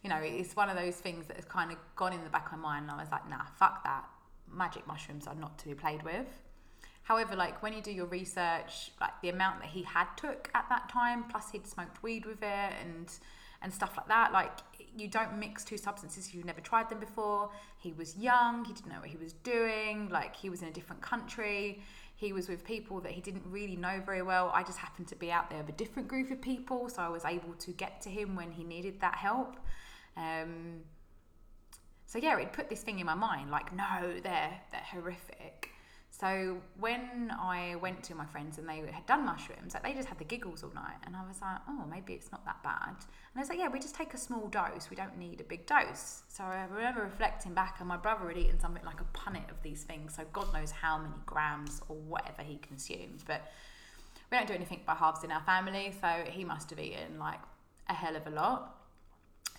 [0.05, 2.51] you know, it's one of those things that has kind of gone in the back
[2.51, 2.83] of my mind.
[2.83, 4.05] And I was like, Nah, fuck that.
[4.53, 6.27] Magic mushrooms are not to be played with.
[7.01, 10.69] However, like when you do your research, like the amount that he had took at
[10.69, 13.11] that time, plus he'd smoked weed with it and
[13.63, 14.31] and stuff like that.
[14.31, 14.51] Like
[14.95, 17.49] you don't mix two substances if you've never tried them before.
[17.79, 20.71] He was young, he didn't know what he was doing, like he was in a
[20.71, 21.81] different country.
[22.15, 24.51] He was with people that he didn't really know very well.
[24.53, 27.09] I just happened to be out there with a different group of people, so I
[27.09, 29.57] was able to get to him when he needed that help.
[30.17, 30.81] Um,
[32.05, 35.71] so yeah, it put this thing in my mind, like, no, they're they're horrific.
[36.11, 40.07] So when I went to my friends and they had done mushrooms, like they just
[40.07, 42.95] had the giggles all night, and I was like, oh, maybe it's not that bad.
[42.95, 44.89] And I was like, yeah, we just take a small dose.
[44.89, 46.23] We don't need a big dose.
[46.29, 49.61] So I remember reflecting back, and my brother had eaten something like a punnet of
[49.61, 50.15] these things.
[50.15, 53.41] So God knows how many grams or whatever he consumed, but
[54.31, 55.93] we don't do anything by halves in our family.
[55.99, 57.41] So he must have eaten like
[57.89, 58.73] a hell of a lot.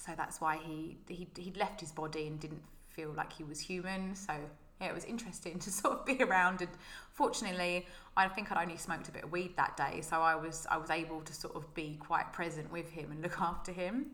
[0.07, 3.61] So that's why he he he'd left his body and didn't feel like he was
[3.61, 4.14] human.
[4.14, 4.32] So
[4.80, 6.61] yeah, it was interesting to sort of be around.
[6.62, 6.70] And
[7.12, 7.86] fortunately,
[8.16, 10.76] I think I'd only smoked a bit of weed that day, so I was I
[10.76, 14.12] was able to sort of be quite present with him and look after him.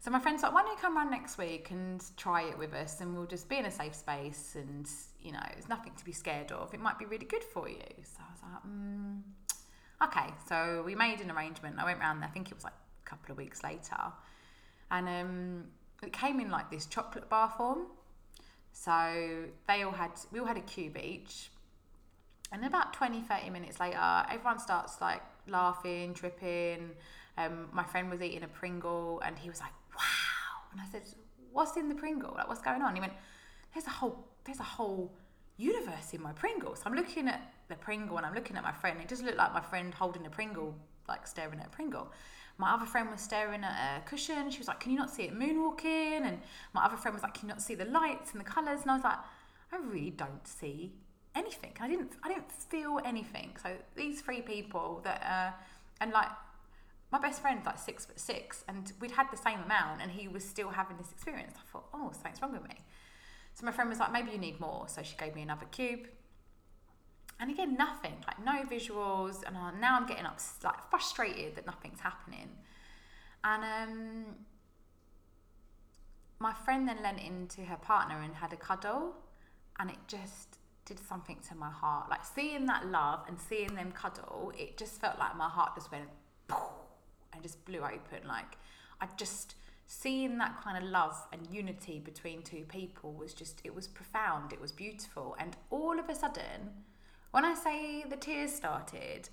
[0.00, 2.72] So my friend's like, why don't you come around next week and try it with
[2.72, 4.88] us, and we'll just be in a safe space, and
[5.20, 6.72] you know, there's nothing to be scared of.
[6.72, 7.82] It might be really good for you.
[8.04, 9.20] So I was like, mm,
[10.04, 10.34] okay.
[10.48, 11.76] So we made an arrangement.
[11.78, 12.22] I went round.
[12.22, 13.96] There, I think it was like a couple of weeks later,
[14.90, 15.64] and um,
[16.02, 17.86] it came in like this chocolate bar form.
[18.72, 21.50] So they all had, we all had a cube each.
[22.52, 26.90] And about 20, 30 minutes later, everyone starts like laughing, tripping.
[27.36, 30.72] Um, my friend was eating a Pringle and he was like, wow.
[30.72, 31.02] And I said,
[31.52, 32.34] what's in the Pringle?
[32.36, 32.94] Like, what's going on?
[32.94, 33.12] He went,
[33.74, 35.12] there's a whole, there's a whole
[35.56, 36.74] universe in my Pringle.
[36.74, 38.98] So I'm looking at the Pringle and I'm looking at my friend.
[39.02, 40.74] It just looked like my friend holding a Pringle,
[41.08, 42.10] like staring at a Pringle.
[42.58, 44.50] My other friend was staring at a cushion.
[44.50, 46.22] She was like, Can you not see it moonwalking?
[46.22, 46.40] And
[46.74, 48.82] my other friend was like, Can you not see the lights and the colours?
[48.82, 49.18] And I was like,
[49.72, 50.92] I really don't see
[51.34, 51.72] anything.
[51.80, 53.56] I didn't I didn't feel anything.
[53.62, 55.56] So these three people that uh
[56.00, 56.28] and like
[57.12, 60.26] my best friend's like six foot six and we'd had the same amount and he
[60.28, 61.54] was still having this experience.
[61.56, 62.76] I thought, oh, something's wrong with me.
[63.54, 64.86] So my friend was like, maybe you need more.
[64.88, 66.08] So she gave me another cube.
[67.40, 69.44] And again, nothing, like no visuals.
[69.46, 72.48] And uh, now I'm getting up, like frustrated that nothing's happening.
[73.44, 74.24] And um,
[76.40, 79.14] my friend then leant into her partner and had a cuddle,
[79.78, 82.08] and it just did something to my heart.
[82.10, 85.92] Like seeing that love and seeing them cuddle, it just felt like my heart just
[85.92, 86.08] went
[87.32, 88.26] and just blew open.
[88.26, 88.56] Like
[89.00, 89.54] I just
[89.86, 94.52] seeing that kind of love and unity between two people was just it was profound.
[94.52, 96.72] It was beautiful, and all of a sudden
[97.30, 99.28] when I say the tears started,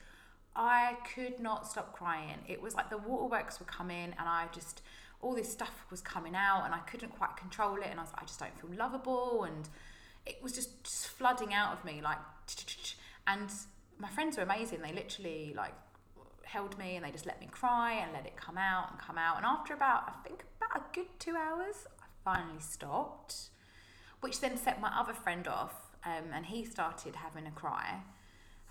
[0.56, 2.40] I could not stop crying.
[2.48, 4.82] It was like the waterworks were coming, and I just
[5.22, 7.88] all this stuff was coming out, and I couldn't quite control it.
[7.90, 9.68] And I was like, I just don't feel lovable, and
[10.26, 12.20] it was just, just flooding out of me, like.
[13.28, 13.50] And
[13.98, 14.82] my friends were amazing.
[14.82, 15.74] They literally like
[16.44, 19.18] held me and they just let me cry and let it come out and come
[19.18, 19.38] out.
[19.38, 23.50] And after about, I think about a good two hours, I finally stopped,
[24.22, 28.02] which then set my other friend off um, and he started having a cry.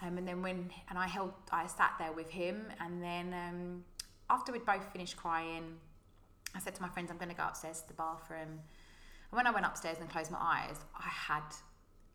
[0.02, 3.84] Um, and then when and I held, I sat there with him, and then um,
[4.30, 5.76] after we'd both finished crying,
[6.54, 8.60] I said to my friends, "I'm going to go upstairs to the bathroom."
[9.30, 11.42] And when I went upstairs and closed my eyes, I had,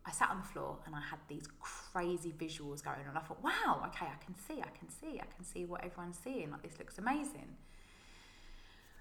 [0.06, 3.16] I sat on the floor and I had these crazy visuals going on.
[3.16, 6.18] I thought, "Wow, okay, I can see, I can see, I can see what everyone's
[6.22, 6.50] seeing.
[6.50, 7.56] Like this looks amazing."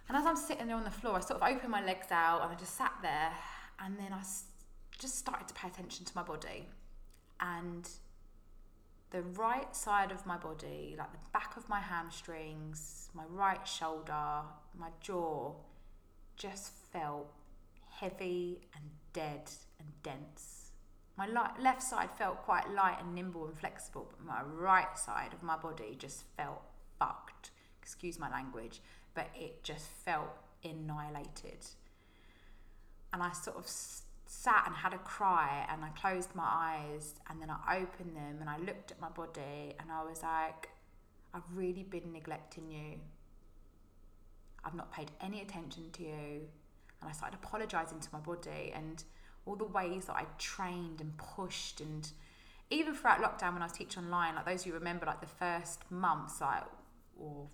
[0.08, 2.42] And as I'm sitting there on the floor, I sort of opened my legs out
[2.42, 3.32] and I just sat there,
[3.80, 4.24] and then I
[5.00, 6.68] just started to pay attention to my body,
[7.40, 7.90] and
[9.12, 14.44] the right side of my body, like the back of my hamstrings, my right shoulder,
[14.78, 15.54] my jaw,
[16.36, 17.34] just felt
[17.90, 18.84] heavy and
[19.14, 20.72] dead and dense.
[21.18, 25.44] My left side felt quite light and nimble and flexible, but my right side of
[25.44, 26.62] my body just felt
[26.98, 27.52] fucked.
[27.82, 28.80] Excuse my language,
[29.16, 30.30] but it just felt
[30.64, 31.66] annihilated.
[33.12, 33.68] And I sort of
[34.32, 38.38] sat and had a cry and I closed my eyes and then I opened them
[38.40, 40.70] and I looked at my body and I was like,
[41.34, 43.00] I've really been neglecting you.
[44.64, 46.42] I've not paid any attention to you.
[47.02, 49.04] And I started apologizing to my body and
[49.48, 52.08] all the ways that I trained and pushed and
[52.70, 55.90] even throughout lockdown when I was teaching online, like those who remember like the first
[55.90, 56.66] months, like
[57.20, 57.48] or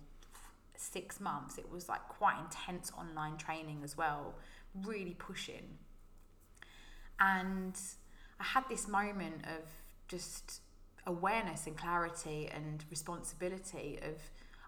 [0.76, 4.34] six months, it was like quite intense online training as well,
[4.84, 5.78] really pushing.
[7.20, 7.78] And
[8.40, 9.68] I had this moment of
[10.08, 10.60] just
[11.06, 14.20] awareness and clarity and responsibility of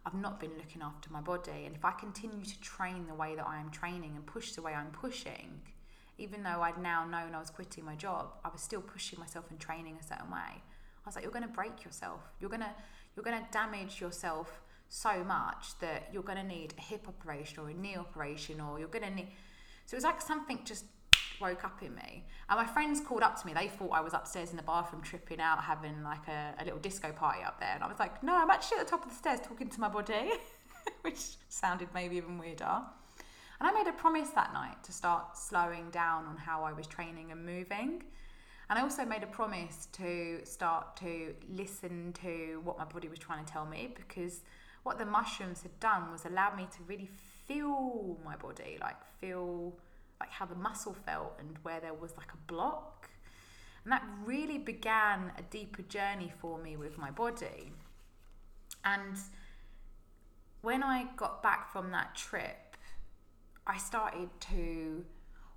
[0.06, 1.66] I've not been looking after my body.
[1.66, 4.62] And if I continue to train the way that I am training and push the
[4.62, 5.60] way I'm pushing,
[6.16, 9.46] even though I'd now known I was quitting my job, I was still pushing myself
[9.50, 10.38] and training a certain way.
[10.38, 10.60] I
[11.04, 12.20] was like, you're going to break yourself.
[12.40, 12.74] You're going to
[13.14, 17.58] you're going to damage yourself so much that you're going to need a hip operation
[17.58, 19.28] or a knee operation or you're going to need.
[19.86, 20.84] So it was like something just
[21.40, 22.24] woke up in me.
[22.48, 23.52] And my friends called up to me.
[23.54, 26.78] They thought I was upstairs in the bathroom tripping out, having like a, a little
[26.78, 27.72] disco party up there.
[27.74, 29.80] And I was like, no, I'm actually at the top of the stairs talking to
[29.80, 30.32] my body,
[31.02, 32.82] which sounded maybe even weirder.
[33.60, 36.86] And I made a promise that night to start slowing down on how I was
[36.86, 38.04] training and moving.
[38.70, 43.18] And I also made a promise to start to listen to what my body was
[43.18, 44.42] trying to tell me because
[44.82, 47.08] what the mushrooms had done was allowed me to really
[47.46, 49.74] feel my body, like feel
[50.20, 53.08] like how the muscle felt and where there was like a block.
[53.84, 57.72] And that really began a deeper journey for me with my body.
[58.84, 59.16] And
[60.62, 62.76] when I got back from that trip,
[63.66, 65.04] I started to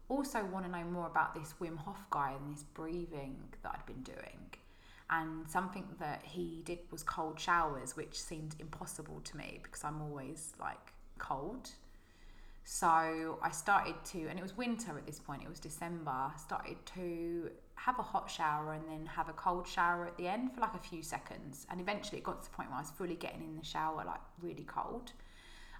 [0.09, 3.86] also want to know more about this Wim Hof guy and this breathing that I'd
[3.86, 4.53] been doing.
[5.09, 10.01] And something that he did was cold showers, which seemed impossible to me because I'm
[10.01, 11.70] always like cold.
[12.64, 16.78] So I started to, and it was winter at this point, it was December, started
[16.95, 20.62] to have a hot shower and then have a cold shower at the end for
[20.62, 21.66] like a few seconds.
[21.70, 24.03] And eventually it got to the point where I was fully getting in the shower,
[24.05, 25.12] like really cold.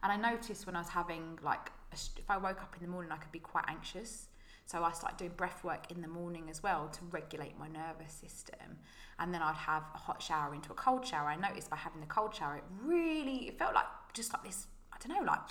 [0.04, 2.92] And I noticed when I was having, like, a, if I woke up in the
[2.92, 4.28] morning, I could be quite anxious.
[4.66, 8.14] So I started doing breath work in the morning as well to regulate my nervous
[8.14, 8.80] system.
[9.20, 11.28] And then I'd have a hot shower into a cold shower.
[11.28, 14.66] I noticed by having the cold shower, it really, it felt like just like this,
[14.92, 15.42] I don't know, like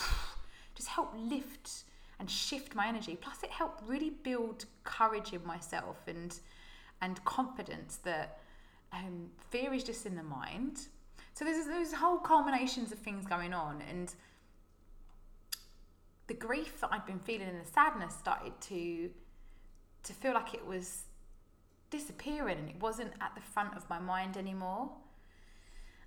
[0.75, 1.85] just helped lift
[2.19, 3.17] and shift my energy.
[3.21, 6.39] Plus, it helped really build courage in myself and
[7.03, 8.41] and confidence that
[8.93, 10.89] um, fear is just in the mind.
[11.35, 14.15] So there's there's whole culminations of things going on, and
[16.27, 19.11] the grief that I'd been feeling and the sadness started to
[20.03, 21.05] to feel like it was
[21.91, 24.91] disappearing and it wasn't at the front of my mind anymore.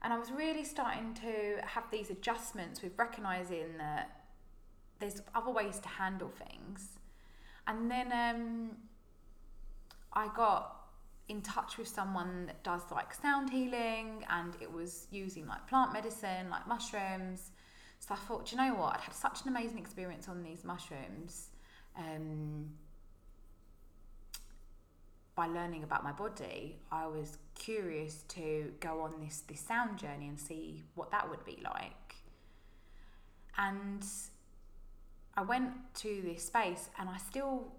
[0.01, 4.22] And I was really starting to have these adjustments with recognizing that
[5.00, 7.00] there's other ways to handle things.
[7.68, 8.72] And then um,
[10.14, 10.84] I got
[11.30, 15.94] in touch with someone that does like sound healing and it was using like plant
[15.94, 17.52] medicine, like mushrooms.
[18.00, 18.96] So I thought, you know what?
[18.96, 21.50] I'd had such an amazing experience on these mushrooms
[21.98, 22.70] um,
[25.36, 26.80] by learning about my body.
[26.91, 31.46] I was curious to go on this this sound journey and see what that would
[31.46, 32.16] be like.
[33.58, 34.04] And
[35.36, 37.72] I went to this space and I still,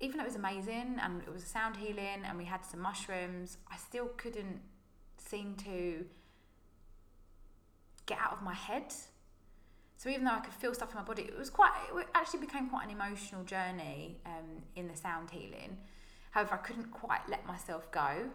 [0.00, 2.80] even though it was amazing and it was a sound healing and we had some
[2.80, 4.60] mushrooms, I still couldn't
[5.16, 6.04] seem to
[8.06, 8.94] get out of my head.
[9.96, 12.40] So even though I could feel stuff in my body, it was quite, it actually
[12.40, 15.76] became quite an emotional journey um, in the sound healing.
[16.30, 18.30] However, I couldn't quite let myself go.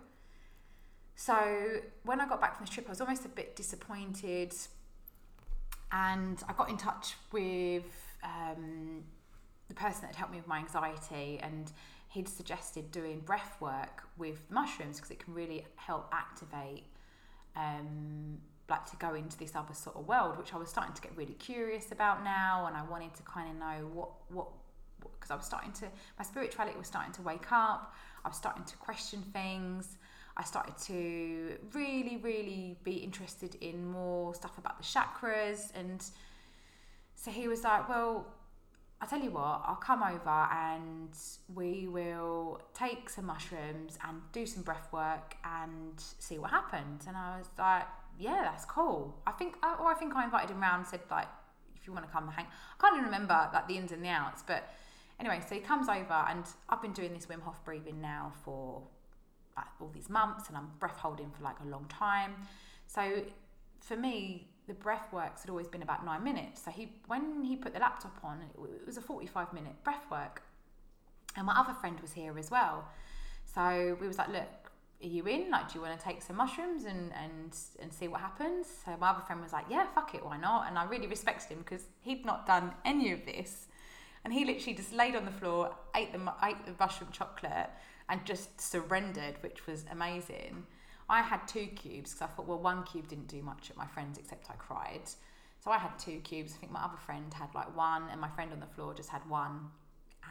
[1.15, 4.53] So when I got back from the trip, I was almost a bit disappointed
[5.93, 9.03] and I got in touch with um,
[9.69, 11.71] the person that helped me with my anxiety, and
[12.09, 16.83] he'd suggested doing breath work with mushrooms because it can really help activate
[17.55, 18.39] um,
[18.69, 21.15] like to go into this other sort of world which I was starting to get
[21.17, 24.47] really curious about now and I wanted to kind of know what what
[25.01, 25.85] because I was starting to
[26.17, 29.97] my spirituality was starting to wake up I was starting to question things
[30.35, 36.03] I started to really really be interested in more stuff about the chakras and
[37.15, 38.25] so he was like well
[39.03, 41.09] I'll tell you what, I'll come over and
[41.53, 47.03] we will take some mushrooms and do some breath work and see what happens.
[47.05, 47.83] And I was like,
[48.17, 49.13] yeah, that's cool.
[49.27, 51.27] I think, or I think I invited him round and said, like,
[51.75, 52.45] if you want to come hang.
[52.45, 54.73] I can't even remember like the ins and the outs, but
[55.19, 58.83] anyway, so he comes over and I've been doing this Wim Hof breathing now for
[59.79, 62.35] all these months and I'm breath holding for like a long time.
[62.87, 63.23] So
[63.79, 66.63] for me, the breath works had always been about nine minutes.
[66.63, 70.43] So he, when he put the laptop on, it was a 45 minute breath work.
[71.35, 72.85] And my other friend was here as well.
[73.53, 74.71] So we was like, look,
[75.03, 75.51] are you in?
[75.51, 78.67] Like, do you want to take some mushrooms and, and, and see what happens?
[78.85, 80.67] So my other friend was like, yeah, fuck it, why not?
[80.69, 83.67] And I really respected him because he'd not done any of this.
[84.23, 87.69] And he literally just laid on the floor, ate the, ate the mushroom chocolate
[88.09, 90.65] and just surrendered, which was amazing.
[91.09, 93.85] I had two cubes because I thought, well, one cube didn't do much at my
[93.85, 95.01] friend's except I cried.
[95.63, 96.53] So I had two cubes.
[96.53, 99.09] I think my other friend had like one, and my friend on the floor just
[99.09, 99.69] had one.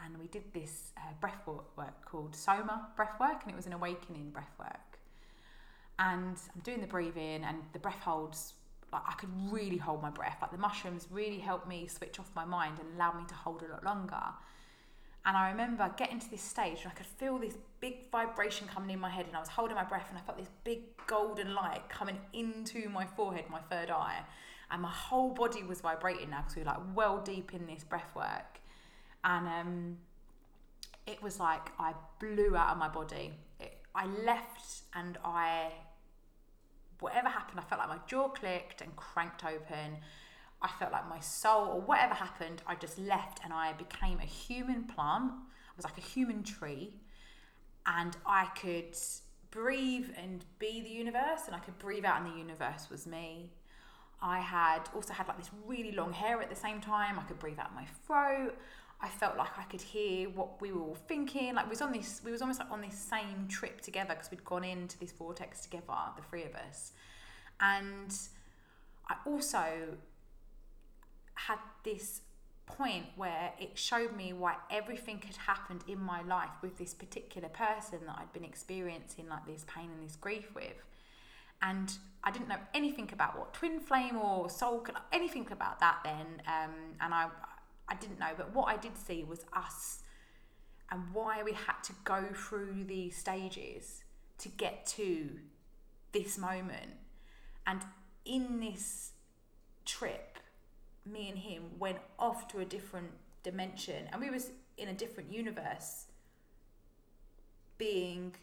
[0.03, 3.73] And we did this uh, breath work called Soma breath work, and it was an
[3.73, 4.99] awakening breath work.
[5.99, 8.53] And I'm doing the breathing, and the breath holds.
[8.93, 10.37] Like I could really hold my breath.
[10.41, 13.63] Like the mushrooms really helped me switch off my mind and allow me to hold
[13.63, 14.23] a lot longer.
[15.25, 18.89] And I remember getting to this stage and I could feel this big vibration coming
[18.89, 21.53] in my head and I was holding my breath and I felt this big golden
[21.53, 24.19] light coming into my forehead, my third eye.
[24.69, 27.83] And my whole body was vibrating now because we were like well deep in this
[27.83, 28.59] breath work.
[29.23, 29.97] And um,
[31.07, 33.33] it was like I blew out of my body.
[33.59, 35.71] It, I left and I,
[37.03, 39.97] whatever happened, I felt like my jaw clicked and cranked open.
[40.61, 44.25] I felt like my soul or whatever happened, I just left and I became a
[44.25, 45.33] human plant.
[45.33, 46.95] I was like a human tree.
[47.85, 48.95] And I could
[49.51, 53.51] breathe and be the universe, and I could breathe out, and the universe was me.
[54.21, 57.19] I had also had like this really long hair at the same time.
[57.19, 58.57] I could breathe out my throat.
[59.01, 61.55] I felt like I could hear what we were all thinking.
[61.55, 64.31] Like we was on this, we was almost like on this same trip together because
[64.31, 66.93] we'd gone into this vortex together, the three of us.
[67.59, 68.15] And
[69.09, 69.97] I also
[71.35, 72.21] had this
[72.65, 77.49] point where it showed me why everything had happened in my life with this particular
[77.49, 80.83] person that I'd been experiencing like this pain and this grief with.
[81.61, 86.41] And I didn't know anything about what twin flame or soul, anything about that then.
[86.47, 87.27] Um, and I,
[87.87, 90.03] I didn't know, but what I did see was us
[90.91, 94.03] and why we had to go through these stages
[94.37, 95.29] to get to
[96.11, 96.91] this moment.
[97.65, 97.81] And
[98.25, 99.11] in this
[99.85, 100.37] trip,
[101.05, 103.11] me and him went off to a different
[103.43, 106.05] dimension and we was in a different universe
[107.77, 108.33] being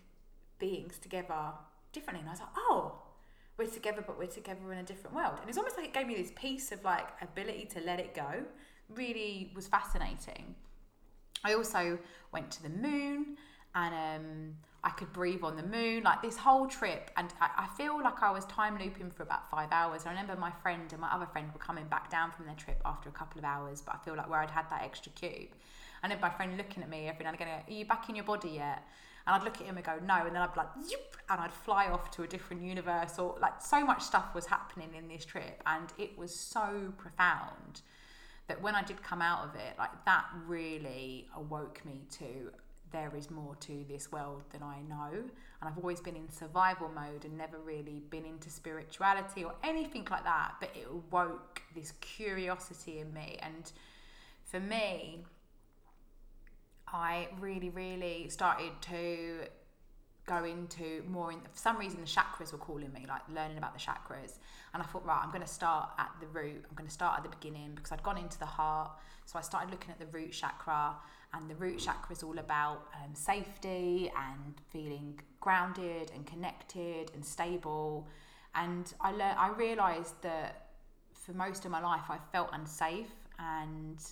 [0.59, 1.53] beings together
[1.93, 2.21] differently.
[2.21, 3.03] And I was like oh
[3.57, 5.39] we're together but we're together in a different world.
[5.41, 8.15] And it's almost like it gave me this piece of like ability to let it
[8.15, 8.45] go
[8.97, 10.55] really was fascinating
[11.45, 11.99] I also
[12.33, 13.37] went to the moon
[13.75, 17.11] and um, I could breathe on the moon, like this whole trip.
[17.17, 20.07] And I, I, feel like I was time looping for about five hours.
[20.07, 22.81] I remember my friend and my other friend were coming back down from their trip
[22.85, 25.51] after a couple of hours, but I feel like where I'd had that extra cube.
[26.03, 28.17] I remember my friend looking at me every now and again, Are you back in
[28.17, 28.83] your body yet?
[29.27, 30.27] And I'd look at him and go, No.
[30.27, 31.17] And then I'd be like, Zoop!
[31.29, 33.19] And I'd fly off to a different universe.
[33.19, 35.63] Or like so much stuff was happening in this trip.
[35.67, 37.83] And it was so profound
[38.51, 42.51] that when I did come out of it, like that really awoke me to
[42.91, 45.13] there is more to this world than I know.
[45.13, 45.31] And
[45.63, 50.25] I've always been in survival mode and never really been into spirituality or anything like
[50.25, 50.55] that.
[50.59, 53.39] But it woke this curiosity in me.
[53.41, 53.71] And
[54.43, 55.21] for me,
[56.89, 59.45] I really, really started to
[60.27, 63.73] go into more in for some reason the chakras were calling me like learning about
[63.73, 64.39] the chakras
[64.73, 67.19] and I thought right I'm going to start at the root I'm going to start
[67.19, 68.93] at the beginning because I'd gone into the heart
[69.25, 70.97] so I started looking at the root chakra
[71.33, 77.25] and the root chakra is all about um, safety and feeling grounded and connected and
[77.25, 78.09] stable.
[78.55, 80.67] And I learned, I realised that
[81.13, 84.03] for most of my life, I felt unsafe and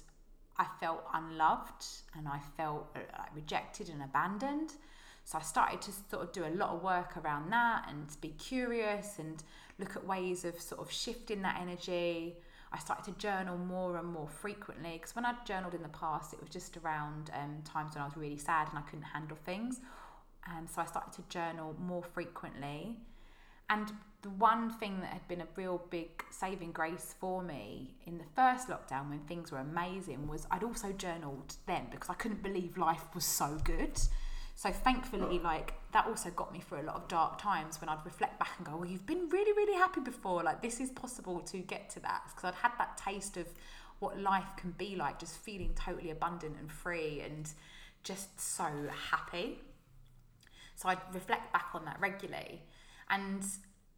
[0.56, 1.84] I felt unloved
[2.16, 3.00] and I felt uh,
[3.34, 4.74] rejected and abandoned.
[5.28, 8.30] So I started to sort of do a lot of work around that and be
[8.30, 9.44] curious and
[9.78, 12.38] look at ways of sort of shifting that energy.
[12.72, 16.32] I started to journal more and more frequently because when I'd journaled in the past,
[16.32, 19.36] it was just around um, times when I was really sad and I couldn't handle
[19.44, 19.80] things.
[20.56, 22.96] And so I started to journal more frequently.
[23.68, 28.16] And the one thing that had been a real big saving grace for me in
[28.16, 32.42] the first lockdown when things were amazing was I'd also journaled then because I couldn't
[32.42, 34.00] believe life was so good.
[34.58, 38.04] So thankfully, like that also got me through a lot of dark times when I'd
[38.04, 40.42] reflect back and go, well, you've been really, really happy before.
[40.42, 43.46] Like this is possible to get to that because I'd had that taste of
[44.00, 47.48] what life can be like, just feeling totally abundant and free and
[48.02, 48.66] just so
[49.12, 49.60] happy.
[50.74, 52.62] So I'd reflect back on that regularly.
[53.10, 53.44] And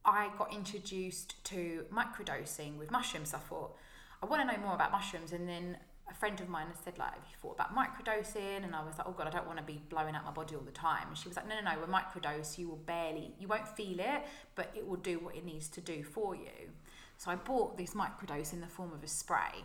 [0.04, 3.32] I got introduced to microdosing with mushrooms.
[3.32, 3.76] I thought,
[4.22, 5.32] I want to know more about mushrooms.
[5.32, 5.78] And then
[6.10, 8.64] a friend of mine has said, like, have you thought about microdosing?
[8.64, 10.54] And I was like, oh God, I don't want to be blowing out my body
[10.56, 11.08] all the time.
[11.08, 14.00] And she was like, no, no, no, with microdose, you will barely, you won't feel
[14.00, 14.22] it,
[14.54, 16.70] but it will do what it needs to do for you.
[17.16, 19.64] So I bought this microdose in the form of a spray.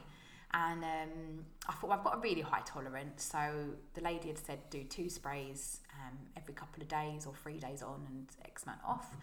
[0.53, 3.23] And um, I thought, well, I've got a really high tolerance.
[3.23, 7.57] So the lady had said, do two sprays um, every couple of days or three
[7.57, 9.07] days on and X amount off.
[9.07, 9.19] Mm-hmm.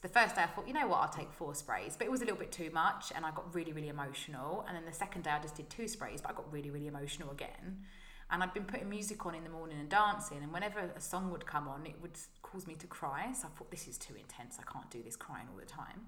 [0.00, 2.10] So the first day I thought, you know what, I'll take four sprays, but it
[2.10, 4.64] was a little bit too much and I got really, really emotional.
[4.66, 6.86] And then the second day I just did two sprays, but I got really, really
[6.86, 7.82] emotional again.
[8.30, 11.32] And I'd been putting music on in the morning and dancing, and whenever a song
[11.32, 13.32] would come on, it would cause me to cry.
[13.32, 14.56] So I thought, this is too intense.
[14.60, 16.02] I can't do this crying all the time.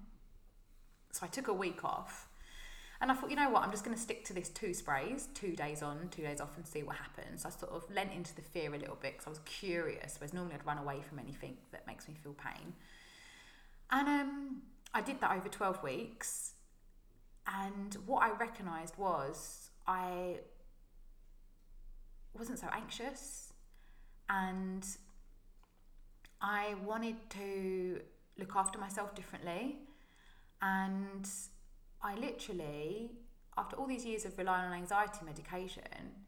[1.11, 2.29] So I took a week off.
[3.01, 5.27] And I thought, you know what, I'm just going to stick to this two sprays,
[5.33, 7.43] two days on, two days off, and see what happens.
[7.43, 10.33] I sort of lent into the fear a little bit because I was curious, whereas
[10.33, 12.73] normally I'd run away from anything that makes me feel pain.
[13.93, 14.61] And um,
[14.93, 16.55] I did that over 12 weeks.
[17.45, 20.39] And what I recognised was I
[22.33, 23.53] wasn't so anxious
[24.27, 24.83] and
[26.41, 28.01] I wanted to
[28.39, 29.77] look after myself differently.
[30.61, 31.29] And
[32.01, 33.11] I literally,
[33.55, 36.22] after all these years of relying on anxiety medication,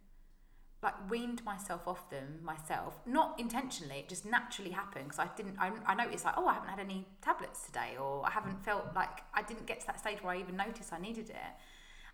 [0.86, 5.58] like weaned myself off them myself not intentionally it just naturally happened because i didn't
[5.60, 8.86] I, I noticed like oh i haven't had any tablets today or i haven't felt
[8.96, 11.52] like i didn't get to that stage where i even noticed i needed it.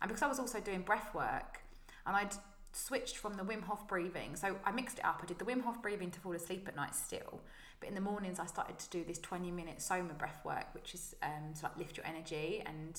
[0.00, 1.60] And because i was also doing breath work
[2.06, 2.34] and i'd
[2.72, 5.62] switched from the wim hof breathing so i mixed it up i did the wim
[5.62, 7.42] hof breathing to fall asleep at night still
[7.78, 10.94] but in the mornings i started to do this 20 minute soma breath work which
[10.94, 12.98] is um, to like lift your energy and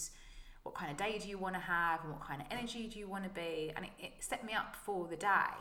[0.64, 2.98] what kind of day do you want to have and what kind of energy do
[2.98, 3.72] you want to be?
[3.76, 5.56] And it, it set me up for the day.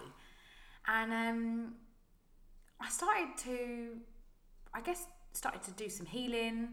[0.87, 1.75] And um,
[2.81, 3.91] i started to
[4.75, 6.69] i guess started to do some healing.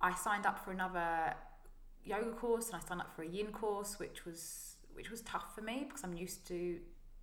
[0.00, 1.34] I signed up for another
[2.04, 5.54] yoga course and i signed up for a yin course which was which was tough
[5.54, 6.54] for me because i'm used to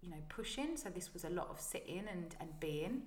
[0.01, 0.77] you know pushing.
[0.77, 3.03] So this was a lot of sitting and and being.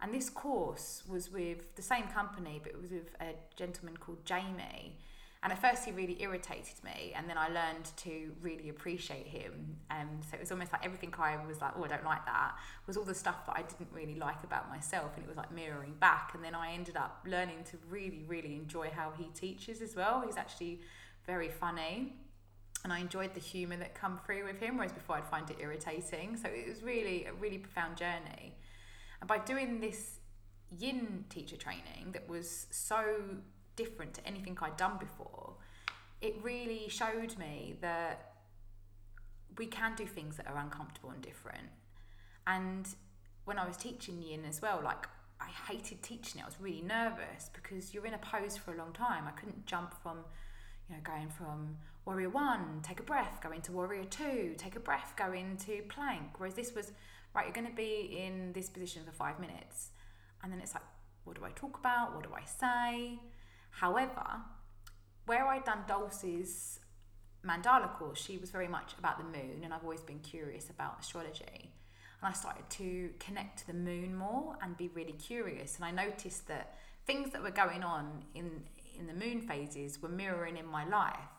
[0.00, 4.24] And this course was with the same company but it was with a gentleman called
[4.24, 4.96] jamie
[5.42, 9.76] and at first, he really irritated me, and then I learned to really appreciate him.
[9.88, 12.26] And um, so it was almost like everything I was like, oh, I don't like
[12.26, 12.56] that,
[12.88, 15.52] was all the stuff that I didn't really like about myself, and it was like
[15.52, 16.32] mirroring back.
[16.34, 20.24] And then I ended up learning to really, really enjoy how he teaches as well.
[20.26, 20.80] He's actually
[21.24, 22.14] very funny,
[22.82, 25.58] and I enjoyed the humour that come through with him, whereas before I'd find it
[25.60, 26.36] irritating.
[26.36, 28.56] So it was really a really profound journey.
[29.20, 30.18] And by doing this
[30.76, 33.04] yin teacher training that was so
[33.82, 35.54] different to anything I'd done before,
[36.20, 38.16] it really showed me that
[39.56, 41.68] we can do things that are uncomfortable and different.
[42.46, 42.86] And
[43.44, 45.06] when I was teaching yin as well, like
[45.40, 46.42] I hated teaching it.
[46.42, 49.24] I was really nervous because you're in a pose for a long time.
[49.26, 50.18] I couldn't jump from,
[50.88, 54.80] you know, going from warrior one, take a breath, go into warrior two, take a
[54.80, 56.38] breath, go into plank.
[56.38, 56.92] Whereas this was,
[57.34, 59.90] right, you're going to be in this position for five minutes.
[60.42, 60.82] And then it's like,
[61.24, 62.14] what do I talk about?
[62.14, 63.18] What do I say?
[63.80, 64.40] However,
[65.26, 66.80] where I'd done Dulce's
[67.46, 71.00] mandala course, she was very much about the moon, and I've always been curious about
[71.00, 71.72] astrology.
[72.20, 75.76] And I started to connect to the moon more and be really curious.
[75.76, 76.76] And I noticed that
[77.06, 78.64] things that were going on in,
[78.98, 81.30] in the moon phases were mirroring in my life.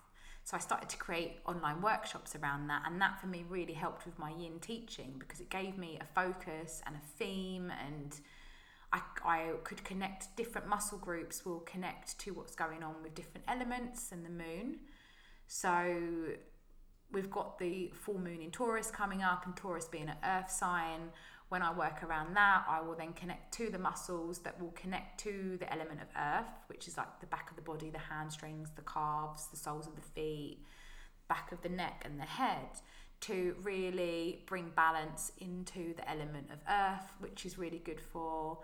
[0.46, 4.06] So I started to create online workshops around that, and that for me really helped
[4.06, 8.16] with my yin teaching because it gave me a focus and a theme and
[8.92, 13.46] I, I could connect different muscle groups will connect to what's going on with different
[13.48, 14.80] elements and the moon.
[15.48, 16.34] So
[17.12, 21.10] we've got the full moon in Taurus coming up, and Taurus being an earth sign.
[21.50, 25.20] When I work around that, I will then connect to the muscles that will connect
[25.22, 28.70] to the element of earth, which is like the back of the body, the hamstrings,
[28.76, 30.60] the calves, the soles of the feet,
[31.28, 32.70] back of the neck, and the head
[33.22, 38.60] to really bring balance into the element of earth, which is really good for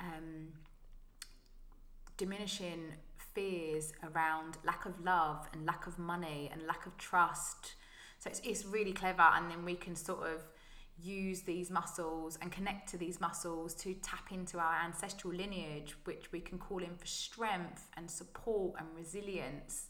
[0.00, 0.48] um,
[2.16, 2.92] diminishing
[3.34, 7.74] fears around lack of love and lack of money and lack of trust.
[8.18, 10.42] So it's, it's really clever, and then we can sort of
[11.02, 16.30] use these muscles and connect to these muscles to tap into our ancestral lineage, which
[16.32, 19.86] we can call in for strength and support and resilience,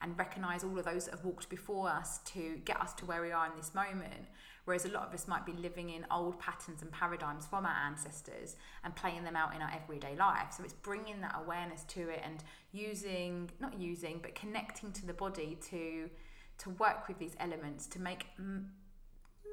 [0.00, 3.22] and recognize all of those that have walked before us to get us to where
[3.22, 4.28] we are in this moment.
[4.64, 7.76] Whereas a lot of us might be living in old patterns and paradigms from our
[7.86, 10.54] ancestors and playing them out in our everyday life.
[10.56, 12.42] So it's bringing that awareness to it and
[12.72, 16.08] using, not using, but connecting to the body to
[16.56, 18.70] to work with these elements to make m-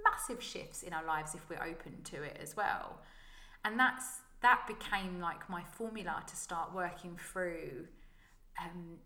[0.03, 2.99] massive shifts in our lives if we're open to it as well.
[3.65, 7.87] And that's that became like my formula to start working through
[8.59, 8.97] um,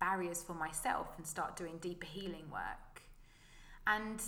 [0.00, 3.02] barriers for myself and start doing deeper healing work.
[3.86, 4.20] And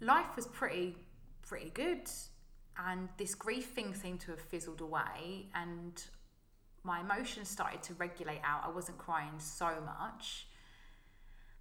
[0.00, 0.96] life was pretty
[1.42, 2.08] pretty good.
[2.76, 6.00] And this grief thing seemed to have fizzled away and
[6.84, 8.62] my emotions started to regulate out.
[8.64, 10.46] I wasn't crying so much.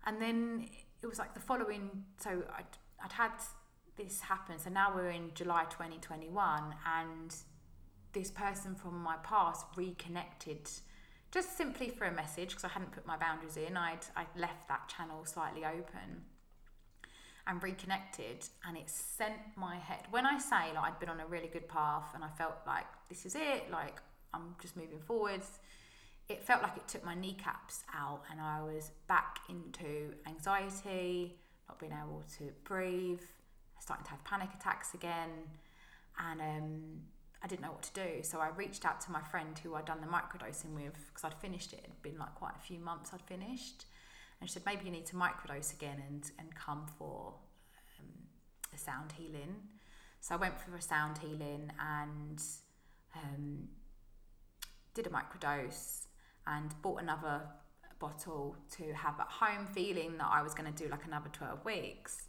[0.06, 0.70] And then
[1.02, 2.66] it was like the following so i'd,
[3.04, 3.32] I'd had
[3.98, 4.60] this happen.
[4.60, 7.36] So now we're in july 2021 and
[8.14, 10.70] this person from my past reconnected
[11.30, 13.76] just simply for a message because i hadn't put my boundaries in.
[13.76, 16.24] I'd, I'd left that channel slightly open
[17.48, 20.04] and reconnected and it sent my head.
[20.12, 22.86] When i say like i'd been on a really good path and i felt like
[23.10, 23.98] this is it like
[24.34, 25.60] i'm just moving forwards
[26.30, 31.38] it felt like it took my kneecaps out and i was back into anxiety
[31.68, 33.22] not being able to breathe
[33.80, 35.30] starting to have panic attacks again
[36.20, 36.82] and um,
[37.44, 38.24] i didn't know what to do.
[38.24, 41.36] So i reached out to my friend who i'd done the microdosing with because i'd
[41.36, 43.86] finished it it'd been like quite a few months i'd finished
[44.40, 47.36] and she said maybe you need to microdose again and and come for
[48.00, 48.10] um,
[48.74, 49.56] a sound healing.
[50.20, 52.42] So I went for a sound healing and
[53.16, 53.70] um,
[54.94, 56.08] did a microdose
[56.46, 57.42] and bought another
[58.00, 61.64] bottle to have at home, feeling that I was going to do like another twelve
[61.66, 62.28] weeks.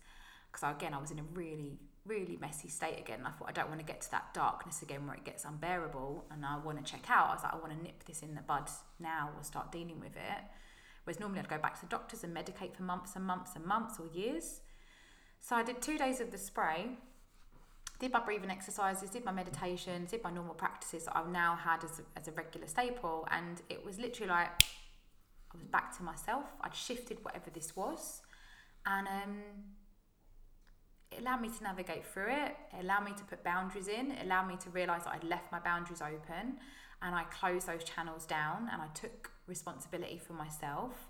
[0.50, 1.78] Because again, I was in a really
[2.09, 3.20] really messy state again.
[3.26, 6.24] I thought I don't want to get to that darkness again where it gets unbearable
[6.30, 7.28] and I want to check out.
[7.28, 10.00] I was like, I want to nip this in the bud now or start dealing
[10.00, 10.42] with it.
[11.09, 13.64] Whereas normally I'd go back to the doctors and medicate for months and months and
[13.64, 14.61] months or years.
[15.40, 16.98] So I did two days of the spray,
[17.98, 21.82] did my breathing exercises, did my meditations, did my normal practices that I've now had
[21.82, 23.26] as a, as a regular staple.
[23.30, 24.50] And it was literally like
[25.54, 26.44] I was back to myself.
[26.61, 28.20] I'd shifted whatever this was.
[28.84, 29.38] And um,
[31.11, 32.54] it allowed me to navigate through it.
[32.78, 34.11] It allowed me to put boundaries in.
[34.11, 36.59] It allowed me to realize that I'd left my boundaries open
[37.03, 41.09] and I closed those channels down and I took responsibility for myself.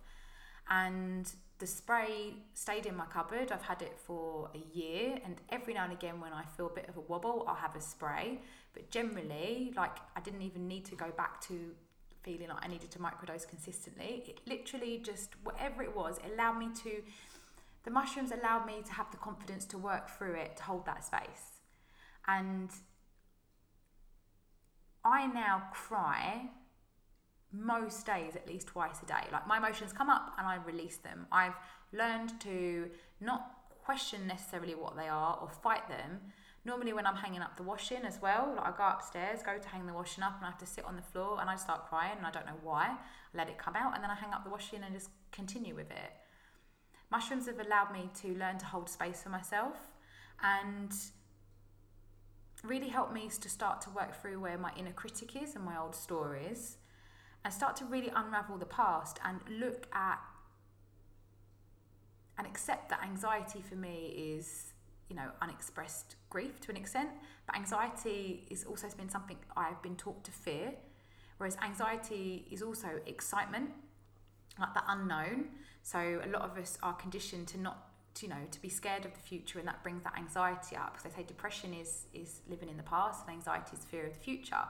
[0.70, 3.51] And the spray stayed in my cupboard.
[3.51, 6.74] I've had it for a year, and every now and again, when I feel a
[6.74, 8.41] bit of a wobble, I'll have a spray.
[8.74, 11.74] But generally, like I didn't even need to go back to
[12.22, 14.24] feeling like I needed to microdose consistently.
[14.26, 17.03] It literally just whatever it was, it allowed me to.
[17.84, 21.05] The mushrooms allowed me to have the confidence to work through it, to hold that
[21.05, 21.62] space,
[22.26, 22.70] and
[25.09, 26.50] I now cry
[27.50, 29.26] most days at least twice a day.
[29.32, 31.26] Like my emotions come up and I release them.
[31.32, 31.54] I've
[31.92, 32.90] learned to
[33.20, 33.52] not
[33.82, 36.20] question necessarily what they are or fight them.
[36.66, 39.68] Normally when I'm hanging up the washing as well, like I go upstairs, go to
[39.68, 41.88] hang the washing up and I have to sit on the floor and I start
[41.88, 42.88] crying and I don't know why.
[42.88, 45.74] I let it come out and then I hang up the washing and just continue
[45.74, 46.12] with it.
[47.11, 49.76] Mushrooms have allowed me to learn to hold space for myself
[50.42, 50.92] and
[52.64, 55.78] really helped me to start to work through where my inner critic is and my
[55.78, 56.78] old stories
[57.44, 60.18] and start to really unravel the past and look at
[62.36, 64.72] and accept that anxiety for me is
[65.09, 67.11] you know unexpressed grief to an extent
[67.46, 70.72] but anxiety is also been something i've been taught to fear
[71.38, 73.70] whereas anxiety is also excitement
[74.59, 75.46] like the unknown.
[75.82, 77.88] So a lot of us are conditioned to not
[78.18, 80.92] to, you know to be scared of the future and that brings that anxiety up
[80.92, 84.12] because they say depression is is living in the past and anxiety is fear of
[84.12, 84.64] the future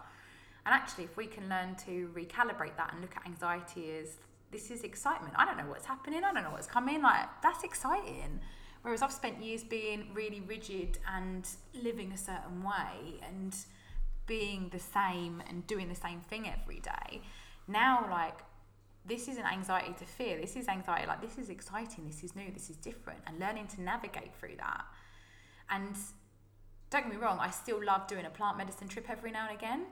[0.69, 4.19] and actually, if we can learn to recalibrate that and look at anxiety as
[4.51, 5.33] this is excitement.
[5.35, 6.25] I don't know what's happening.
[6.25, 7.01] I don't know what's coming.
[7.01, 8.41] Like that's exciting.
[8.83, 13.57] Whereas I've spent years being really rigid and living a certain way and
[14.27, 17.23] being the same and doing the same thing every day.
[17.67, 18.39] Now, like
[19.07, 20.39] this isn't anxiety to fear.
[20.41, 22.07] This is anxiety like this is exciting.
[22.07, 22.51] This is new.
[22.53, 23.21] This is different.
[23.27, 24.85] And learning to navigate through that.
[25.71, 25.97] And
[26.91, 29.57] don't get me wrong, I still love doing a plant medicine trip every now and
[29.57, 29.87] again.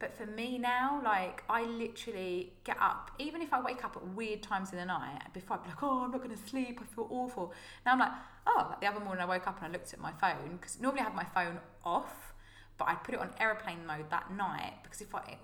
[0.00, 4.04] But for me now, like I literally get up, even if I wake up at
[4.08, 6.80] weird times in the night, before I'd be like, oh, I'm not going to sleep,
[6.82, 7.52] I feel awful.
[7.86, 8.10] Now I'm like,
[8.48, 10.80] oh, like the other morning I woke up and I looked at my phone, because
[10.80, 12.34] normally I have my phone off,
[12.78, 15.38] but I'd put it on airplane mode that night, because if I,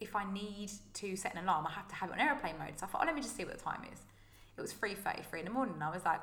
[0.00, 2.78] if I need to set an alarm, I have to have it on aeroplane mode.
[2.78, 4.00] So I thought, oh, let me just see what the time is.
[4.56, 5.76] It was 3.33 in the morning.
[5.80, 6.20] I was like,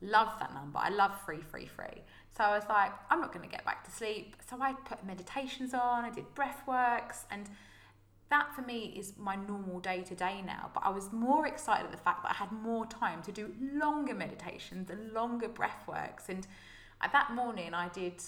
[0.00, 0.78] love that number.
[0.78, 2.02] I love 333.
[2.36, 4.36] So I was like, I'm not going to get back to sleep.
[4.48, 7.48] So I put meditations on, I did breath works, and
[8.28, 10.70] that for me is my normal day to day now.
[10.74, 13.54] But I was more excited at the fact that I had more time to do
[13.72, 16.28] longer meditations and longer breath works.
[16.28, 16.46] And
[17.00, 18.22] that morning, I did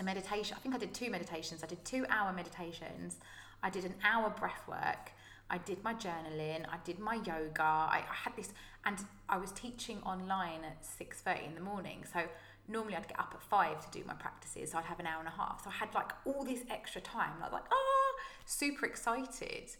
[0.00, 0.56] a meditation.
[0.58, 1.62] I think I did two meditations.
[1.62, 3.18] I did two hour meditations.
[3.64, 5.12] I did an hour breath work.
[5.50, 6.64] I did my journaling.
[6.70, 7.62] I did my yoga.
[7.62, 8.52] I, I had this,
[8.84, 8.98] and
[9.28, 12.04] I was teaching online at six thirty in the morning.
[12.12, 12.20] So
[12.68, 14.70] normally I'd get up at five to do my practices.
[14.70, 15.64] So I'd have an hour and a half.
[15.64, 17.32] So I had like all this extra time.
[17.40, 18.10] Was like, ah,
[18.44, 19.70] super excited.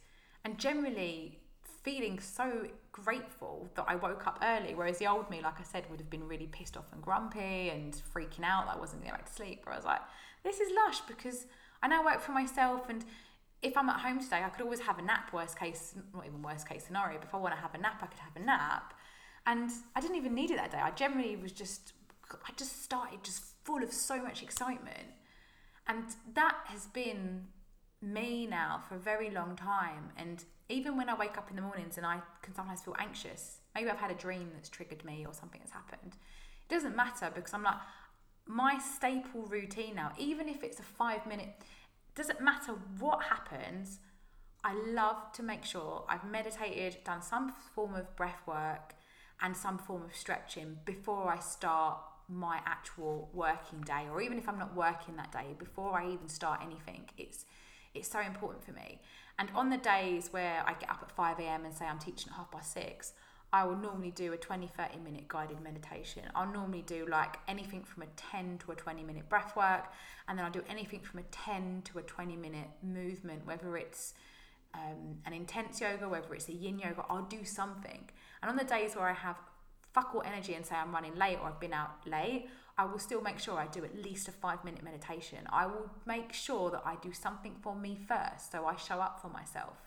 [0.44, 1.38] And generally
[1.82, 4.74] feeling so grateful that I woke up early.
[4.74, 7.68] Whereas the old me, like I said, would have been really pissed off and grumpy
[7.68, 9.62] and freaking out that I wasn't going back to sleep.
[9.64, 10.00] But I was like,
[10.42, 11.46] this is lush because
[11.82, 13.04] I now work for myself and
[13.64, 16.42] if I'm at home today, I could always have a nap, worst case, not even
[16.42, 18.44] worst case scenario, but if I want to have a nap, I could have a
[18.44, 18.94] nap.
[19.46, 20.78] And I didn't even need it that day.
[20.78, 21.94] I generally was just
[22.30, 25.08] I just started just full of so much excitement.
[25.86, 26.04] And
[26.34, 27.46] that has been
[28.00, 30.10] me now for a very long time.
[30.16, 33.58] And even when I wake up in the mornings and I can sometimes feel anxious,
[33.74, 36.16] maybe I've had a dream that's triggered me or something has happened,
[36.68, 37.76] it doesn't matter because I'm like,
[38.46, 41.48] my staple routine now, even if it's a five minute,
[42.14, 43.98] doesn't matter what happens,
[44.62, 48.94] I love to make sure I've meditated, done some form of breath work
[49.42, 51.98] and some form of stretching before I start
[52.28, 56.28] my actual working day or even if I'm not working that day before I even
[56.28, 57.44] start anything it's
[57.92, 58.98] it's so important for me
[59.38, 61.66] and on the days where I get up at 5 a.m.
[61.66, 63.12] and say I'm teaching at half past six
[63.54, 67.84] I will normally do a 20 30 minute guided meditation I'll normally do like anything
[67.84, 69.92] from a 10 to a 20 minute breath work
[70.26, 74.14] and then I'll do anything from a 10 to a 20 minute movement whether it's
[74.74, 78.10] um, an intense yoga whether it's a yin yoga I'll do something
[78.42, 79.36] and on the days where I have
[79.92, 82.98] fuck all energy and say I'm running late or I've been out late, I will
[82.98, 85.38] still make sure I do at least a five minute meditation.
[85.52, 89.22] I will make sure that I do something for me first so I show up
[89.22, 89.83] for myself.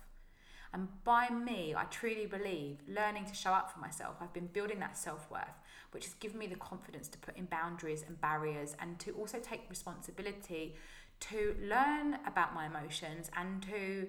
[0.78, 4.80] And by me, I truly believe learning to show up for myself, I've been building
[4.82, 5.58] that self worth,
[5.90, 9.40] which has given me the confidence to put in boundaries and barriers and to also
[9.40, 10.76] take responsibility
[11.22, 14.08] to learn about my emotions and to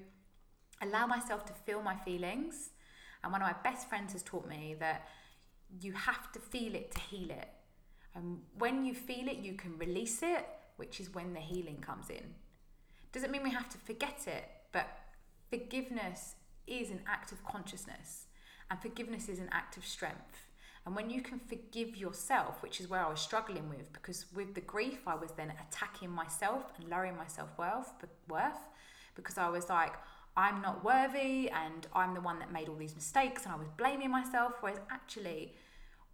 [0.83, 2.73] allow myself to feel my feelings.
[3.25, 5.09] And one of my best friends has taught me that
[5.81, 7.49] you have to feel it to heal it.
[8.15, 10.47] And when you feel it, you can release it,
[10.77, 12.35] which is when the healing comes in.
[13.13, 14.87] Doesn't mean we have to forget it, but
[15.49, 16.35] forgiveness
[16.69, 18.27] is an act of consciousness,
[18.71, 20.45] and forgiveness is an act of strength.
[20.87, 24.55] And when you can forgive yourself, which is where I was struggling with, because with
[24.55, 27.93] the grief, I was then attacking myself and lowering myself worth,
[28.29, 28.65] worth,
[29.15, 29.93] because I was like,
[30.37, 33.69] I'm not worthy and I'm the one that made all these mistakes and I was
[33.77, 34.55] blaming myself.
[34.61, 35.55] Whereas actually,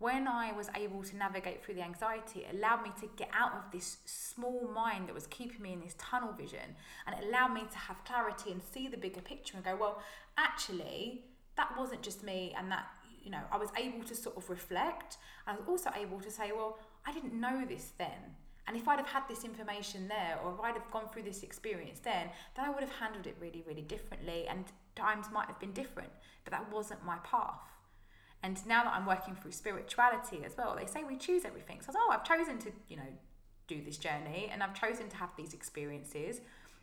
[0.04, 3.52] when I was able to navigate through the anxiety, it allowed me to get out
[3.54, 6.76] of this small mind that was keeping me in this tunnel vision
[7.06, 10.02] and it allowed me to have clarity and see the bigger picture and go, well,
[10.36, 11.24] actually,
[11.56, 12.84] that wasn't just me and that,
[13.22, 15.16] you know, I was able to sort of reflect.
[15.46, 16.76] I was also able to say, well,
[17.06, 18.36] I didn't know this then.
[18.66, 21.42] And if I'd have had this information there, or if I'd have gone through this
[21.42, 24.48] experience then, then I would have handled it really, really differently.
[24.50, 26.10] And times might have been different,
[26.44, 27.73] but that wasn't my path.
[28.44, 31.80] And now that I'm working through spirituality as well, they say we choose everything.
[31.80, 33.10] So was, oh, I've chosen to, you know,
[33.66, 36.42] do this journey and I've chosen to have these experiences.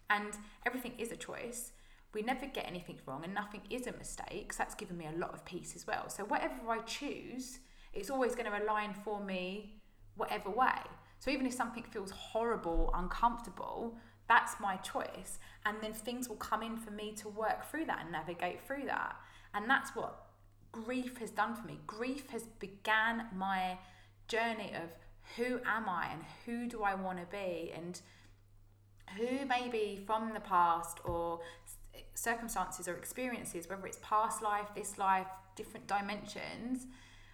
[0.10, 0.34] And
[0.66, 1.74] everything is a choice.
[2.16, 4.54] We never get anything wrong and nothing is a mistake.
[4.54, 6.10] So that's given me a lot of peace as well.
[6.10, 7.60] So whatever I choose,
[7.94, 9.76] it's always going to align for me
[10.16, 10.82] whatever way.
[11.20, 15.38] So even if something feels horrible, uncomfortable, that's my choice.
[15.68, 18.86] And then things will come in for me to work through that and navigate through
[18.88, 19.16] that.
[19.54, 20.21] And that's what
[20.72, 21.80] grief has done for me.
[21.88, 23.78] Grief has began my
[24.28, 24.90] journey of
[25.38, 28.00] who am I and who do I want to be and
[29.18, 31.42] who maybe from the past or
[32.14, 36.88] circumstances or experiences, whether it's past life, this life, different dimensions,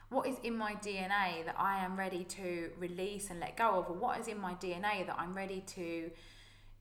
[0.09, 3.89] what is in my DNA that I am ready to release and let go of,
[3.89, 6.09] or what is in my DNA that I'm ready to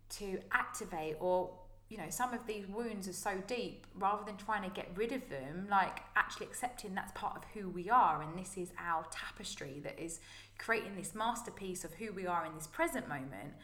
[0.08, 1.50] to activate, or
[1.88, 5.12] you know, some of these wounds are so deep, rather than trying to get rid
[5.12, 9.04] of them, like actually accepting that's part of who we are, and this is our
[9.10, 10.20] tapestry that is
[10.58, 13.54] creating this masterpiece of who we are in this present moment,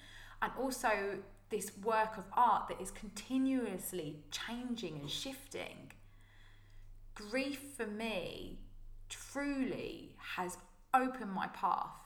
[0.41, 1.19] and also
[1.51, 5.91] this work of art that is continuously changing and shifting.
[7.15, 8.59] Grief for me
[9.09, 10.57] truly has
[10.95, 12.02] opened my path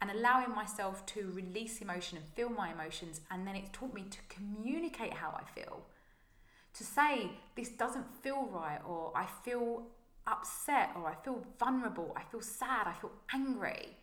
[0.00, 4.04] and allowing myself to release emotion and feel my emotions and then it's taught me
[4.10, 5.82] to communicate how I feel.
[6.72, 9.82] to say this doesn't feel right, or I feel
[10.26, 13.96] upset, or I feel vulnerable, I feel sad, I feel angry.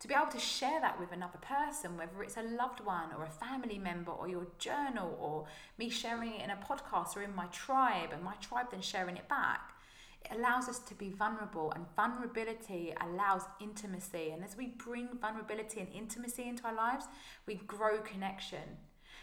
[0.00, 3.24] To be able to share that with another person, whether it's a loved one or
[3.24, 5.46] a family member or your journal or
[5.78, 9.16] me sharing it in a podcast or in my tribe and my tribe then sharing
[9.16, 9.73] it back, it
[10.30, 14.30] allows us to be vulnerable and vulnerability allows intimacy.
[14.30, 17.06] And as we bring vulnerability and intimacy into our lives,
[17.46, 18.78] we grow connection.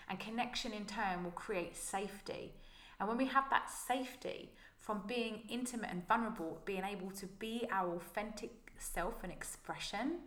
[0.10, 2.54] And connection in turn will create safety.
[3.00, 7.68] And when we have that safety from being intimate and vulnerable, being able to be
[7.72, 10.20] our authentic self and expression,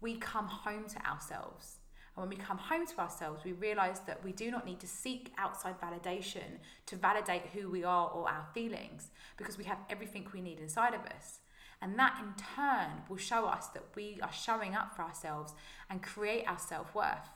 [0.00, 1.78] we come home to ourselves.
[2.16, 4.86] And when we come home to ourselves, we realize that we do not need to
[4.86, 10.26] seek outside validation to validate who we are or our feelings because we have everything
[10.32, 11.40] we need inside of us.
[11.82, 15.54] And that in turn will show us that we are showing up for ourselves
[15.90, 17.28] and create our self worth.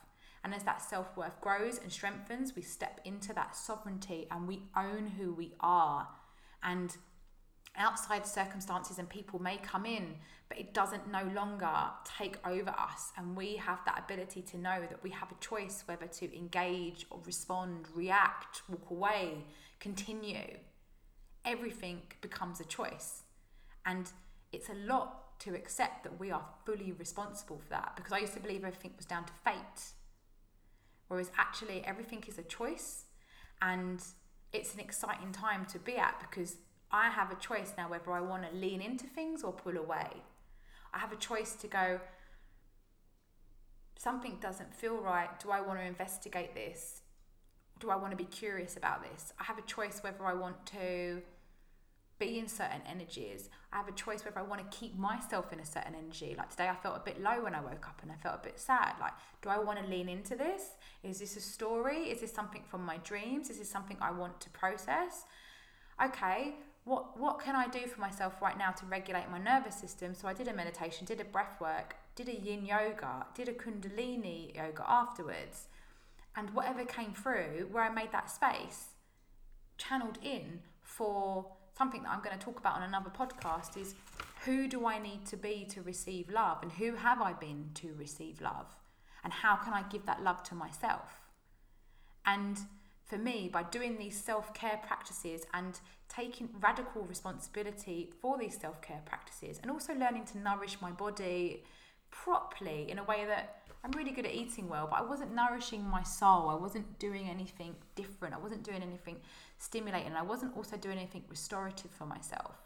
[0.44, 4.62] And as that self worth grows and strengthens, we step into that sovereignty and we
[4.76, 6.08] own who we are.
[6.62, 6.96] And
[7.78, 10.16] outside circumstances and people may come in,
[10.48, 11.70] but it doesn't no longer
[12.18, 13.12] take over us.
[13.16, 17.06] And we have that ability to know that we have a choice whether to engage
[17.10, 19.44] or respond, react, walk away,
[19.80, 20.58] continue.
[21.44, 23.22] Everything becomes a choice.
[23.86, 24.10] And
[24.52, 28.34] it's a lot to accept that we are fully responsible for that because I used
[28.34, 29.92] to believe everything was down to fate
[31.08, 33.06] Whereas actually, everything is a choice
[33.60, 34.02] and
[34.52, 36.56] it's an exciting time to be at because
[36.90, 40.08] I have a choice now whether I want to lean into things or pull away.
[40.92, 42.00] I have a choice to go,
[43.96, 45.28] something doesn't feel right.
[45.40, 47.02] Do I want to investigate this?
[47.78, 49.32] Do I want to be curious about this?
[49.38, 51.22] I have a choice whether I want to
[52.18, 53.48] be in certain energies.
[53.72, 56.34] I have a choice whether I want to keep myself in a certain energy.
[56.36, 58.44] Like today, I felt a bit low when I woke up and I felt a
[58.44, 58.94] bit sad.
[59.00, 59.12] Like,
[59.42, 60.62] do I want to lean into this?
[61.04, 62.10] Is this a story?
[62.10, 63.50] Is this something from my dreams?
[63.50, 65.26] Is this something I want to process?
[66.04, 66.54] Okay,
[66.88, 70.14] what what can I do for myself right now to regulate my nervous system?
[70.14, 73.52] So I did a meditation, did a breath work, did a yin yoga, did a
[73.52, 75.66] kundalini yoga afterwards.
[76.34, 78.86] And whatever came through, where I made that space,
[79.76, 83.94] channeled in for something that I'm going to talk about on another podcast is
[84.44, 87.92] who do I need to be to receive love and who have I been to
[87.98, 88.76] receive love
[89.24, 91.20] and how can I give that love to myself?
[92.24, 92.58] And
[93.08, 98.80] for me, by doing these self care practices and taking radical responsibility for these self
[98.82, 101.64] care practices and also learning to nourish my body
[102.10, 105.84] properly in a way that I'm really good at eating well, but I wasn't nourishing
[105.84, 106.48] my soul.
[106.48, 108.34] I wasn't doing anything different.
[108.34, 109.16] I wasn't doing anything
[109.58, 110.12] stimulating.
[110.14, 112.56] I wasn't also doing anything restorative for myself.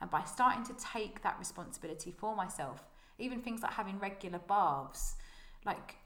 [0.00, 2.82] And by starting to take that responsibility for myself,
[3.18, 5.16] even things like having regular baths,
[5.64, 5.96] like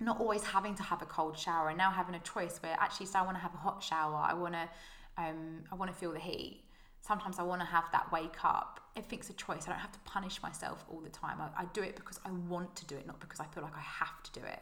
[0.00, 3.06] not always having to have a cold shower and now having a choice where actually
[3.06, 4.68] so I want to have a hot shower, I want to
[5.16, 6.64] um, I want to feel the heat
[7.06, 8.80] sometimes I want to have that wake up.
[8.96, 9.64] Everything's a choice.
[9.66, 11.38] I don't have to punish myself all the time.
[11.40, 13.76] I, I do it because I want to do it, not because I feel like
[13.76, 14.60] I have to do it.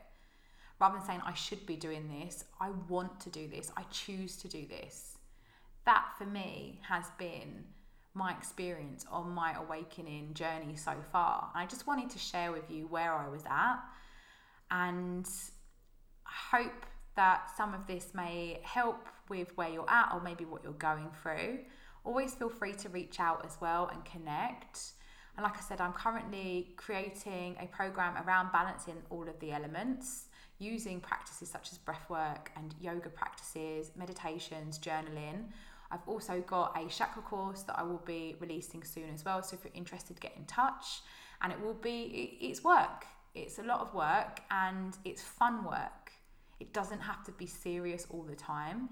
[0.81, 3.71] Rather than saying I should be doing this, I want to do this.
[3.77, 5.19] I choose to do this.
[5.85, 7.65] That for me has been
[8.15, 11.51] my experience on my awakening journey so far.
[11.55, 13.79] I just wanted to share with you where I was at
[14.73, 15.29] and
[16.25, 20.73] hope that some of this may help with where you're at or maybe what you're
[20.73, 21.59] going through
[22.05, 24.93] always feel free to reach out as well and connect.
[25.37, 30.27] And like I said, I'm currently creating a program around balancing all of the elements
[30.59, 35.45] using practices such as breath work and yoga practices, meditations, journaling.
[35.91, 39.43] I've also got a chakra course that I will be releasing soon as well.
[39.43, 41.03] So if you're interested, get in touch.
[41.41, 43.07] And it will be, it's work.
[43.35, 46.13] It's a lot of work and it's fun work.
[46.61, 48.91] It doesn't have to be serious all the time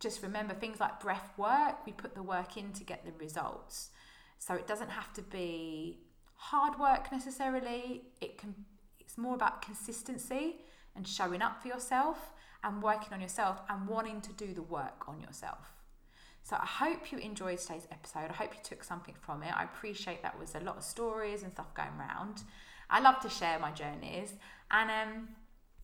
[0.00, 3.90] just remember things like breath work, we put the work in to get the results.
[4.38, 6.00] So it doesn't have to be
[6.34, 8.02] hard work necessarily.
[8.20, 8.54] It can
[8.98, 10.56] it's more about consistency
[10.96, 12.32] and showing up for yourself
[12.64, 15.74] and working on yourself and wanting to do the work on yourself.
[16.42, 18.30] So I hope you enjoyed today's episode.
[18.30, 19.54] I hope you took something from it.
[19.54, 22.42] I appreciate that was a lot of stories and stuff going around.
[22.90, 24.34] I love to share my journeys
[24.70, 25.28] and um,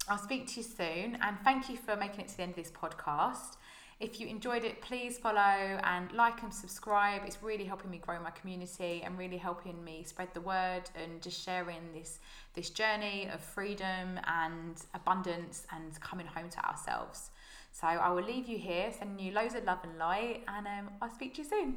[0.09, 2.57] I'll speak to you soon and thank you for making it to the end of
[2.57, 3.57] this podcast.
[3.99, 7.23] If you enjoyed it, please follow and like and subscribe.
[7.25, 11.23] It's really helping me grow my community and really helping me spread the word and
[11.23, 12.19] just sharing this
[12.55, 17.31] this journey of freedom and abundance and coming home to ourselves.
[17.73, 20.91] So I will leave you here, sending you loads of love and light, and um,
[21.01, 21.77] I'll speak to you soon.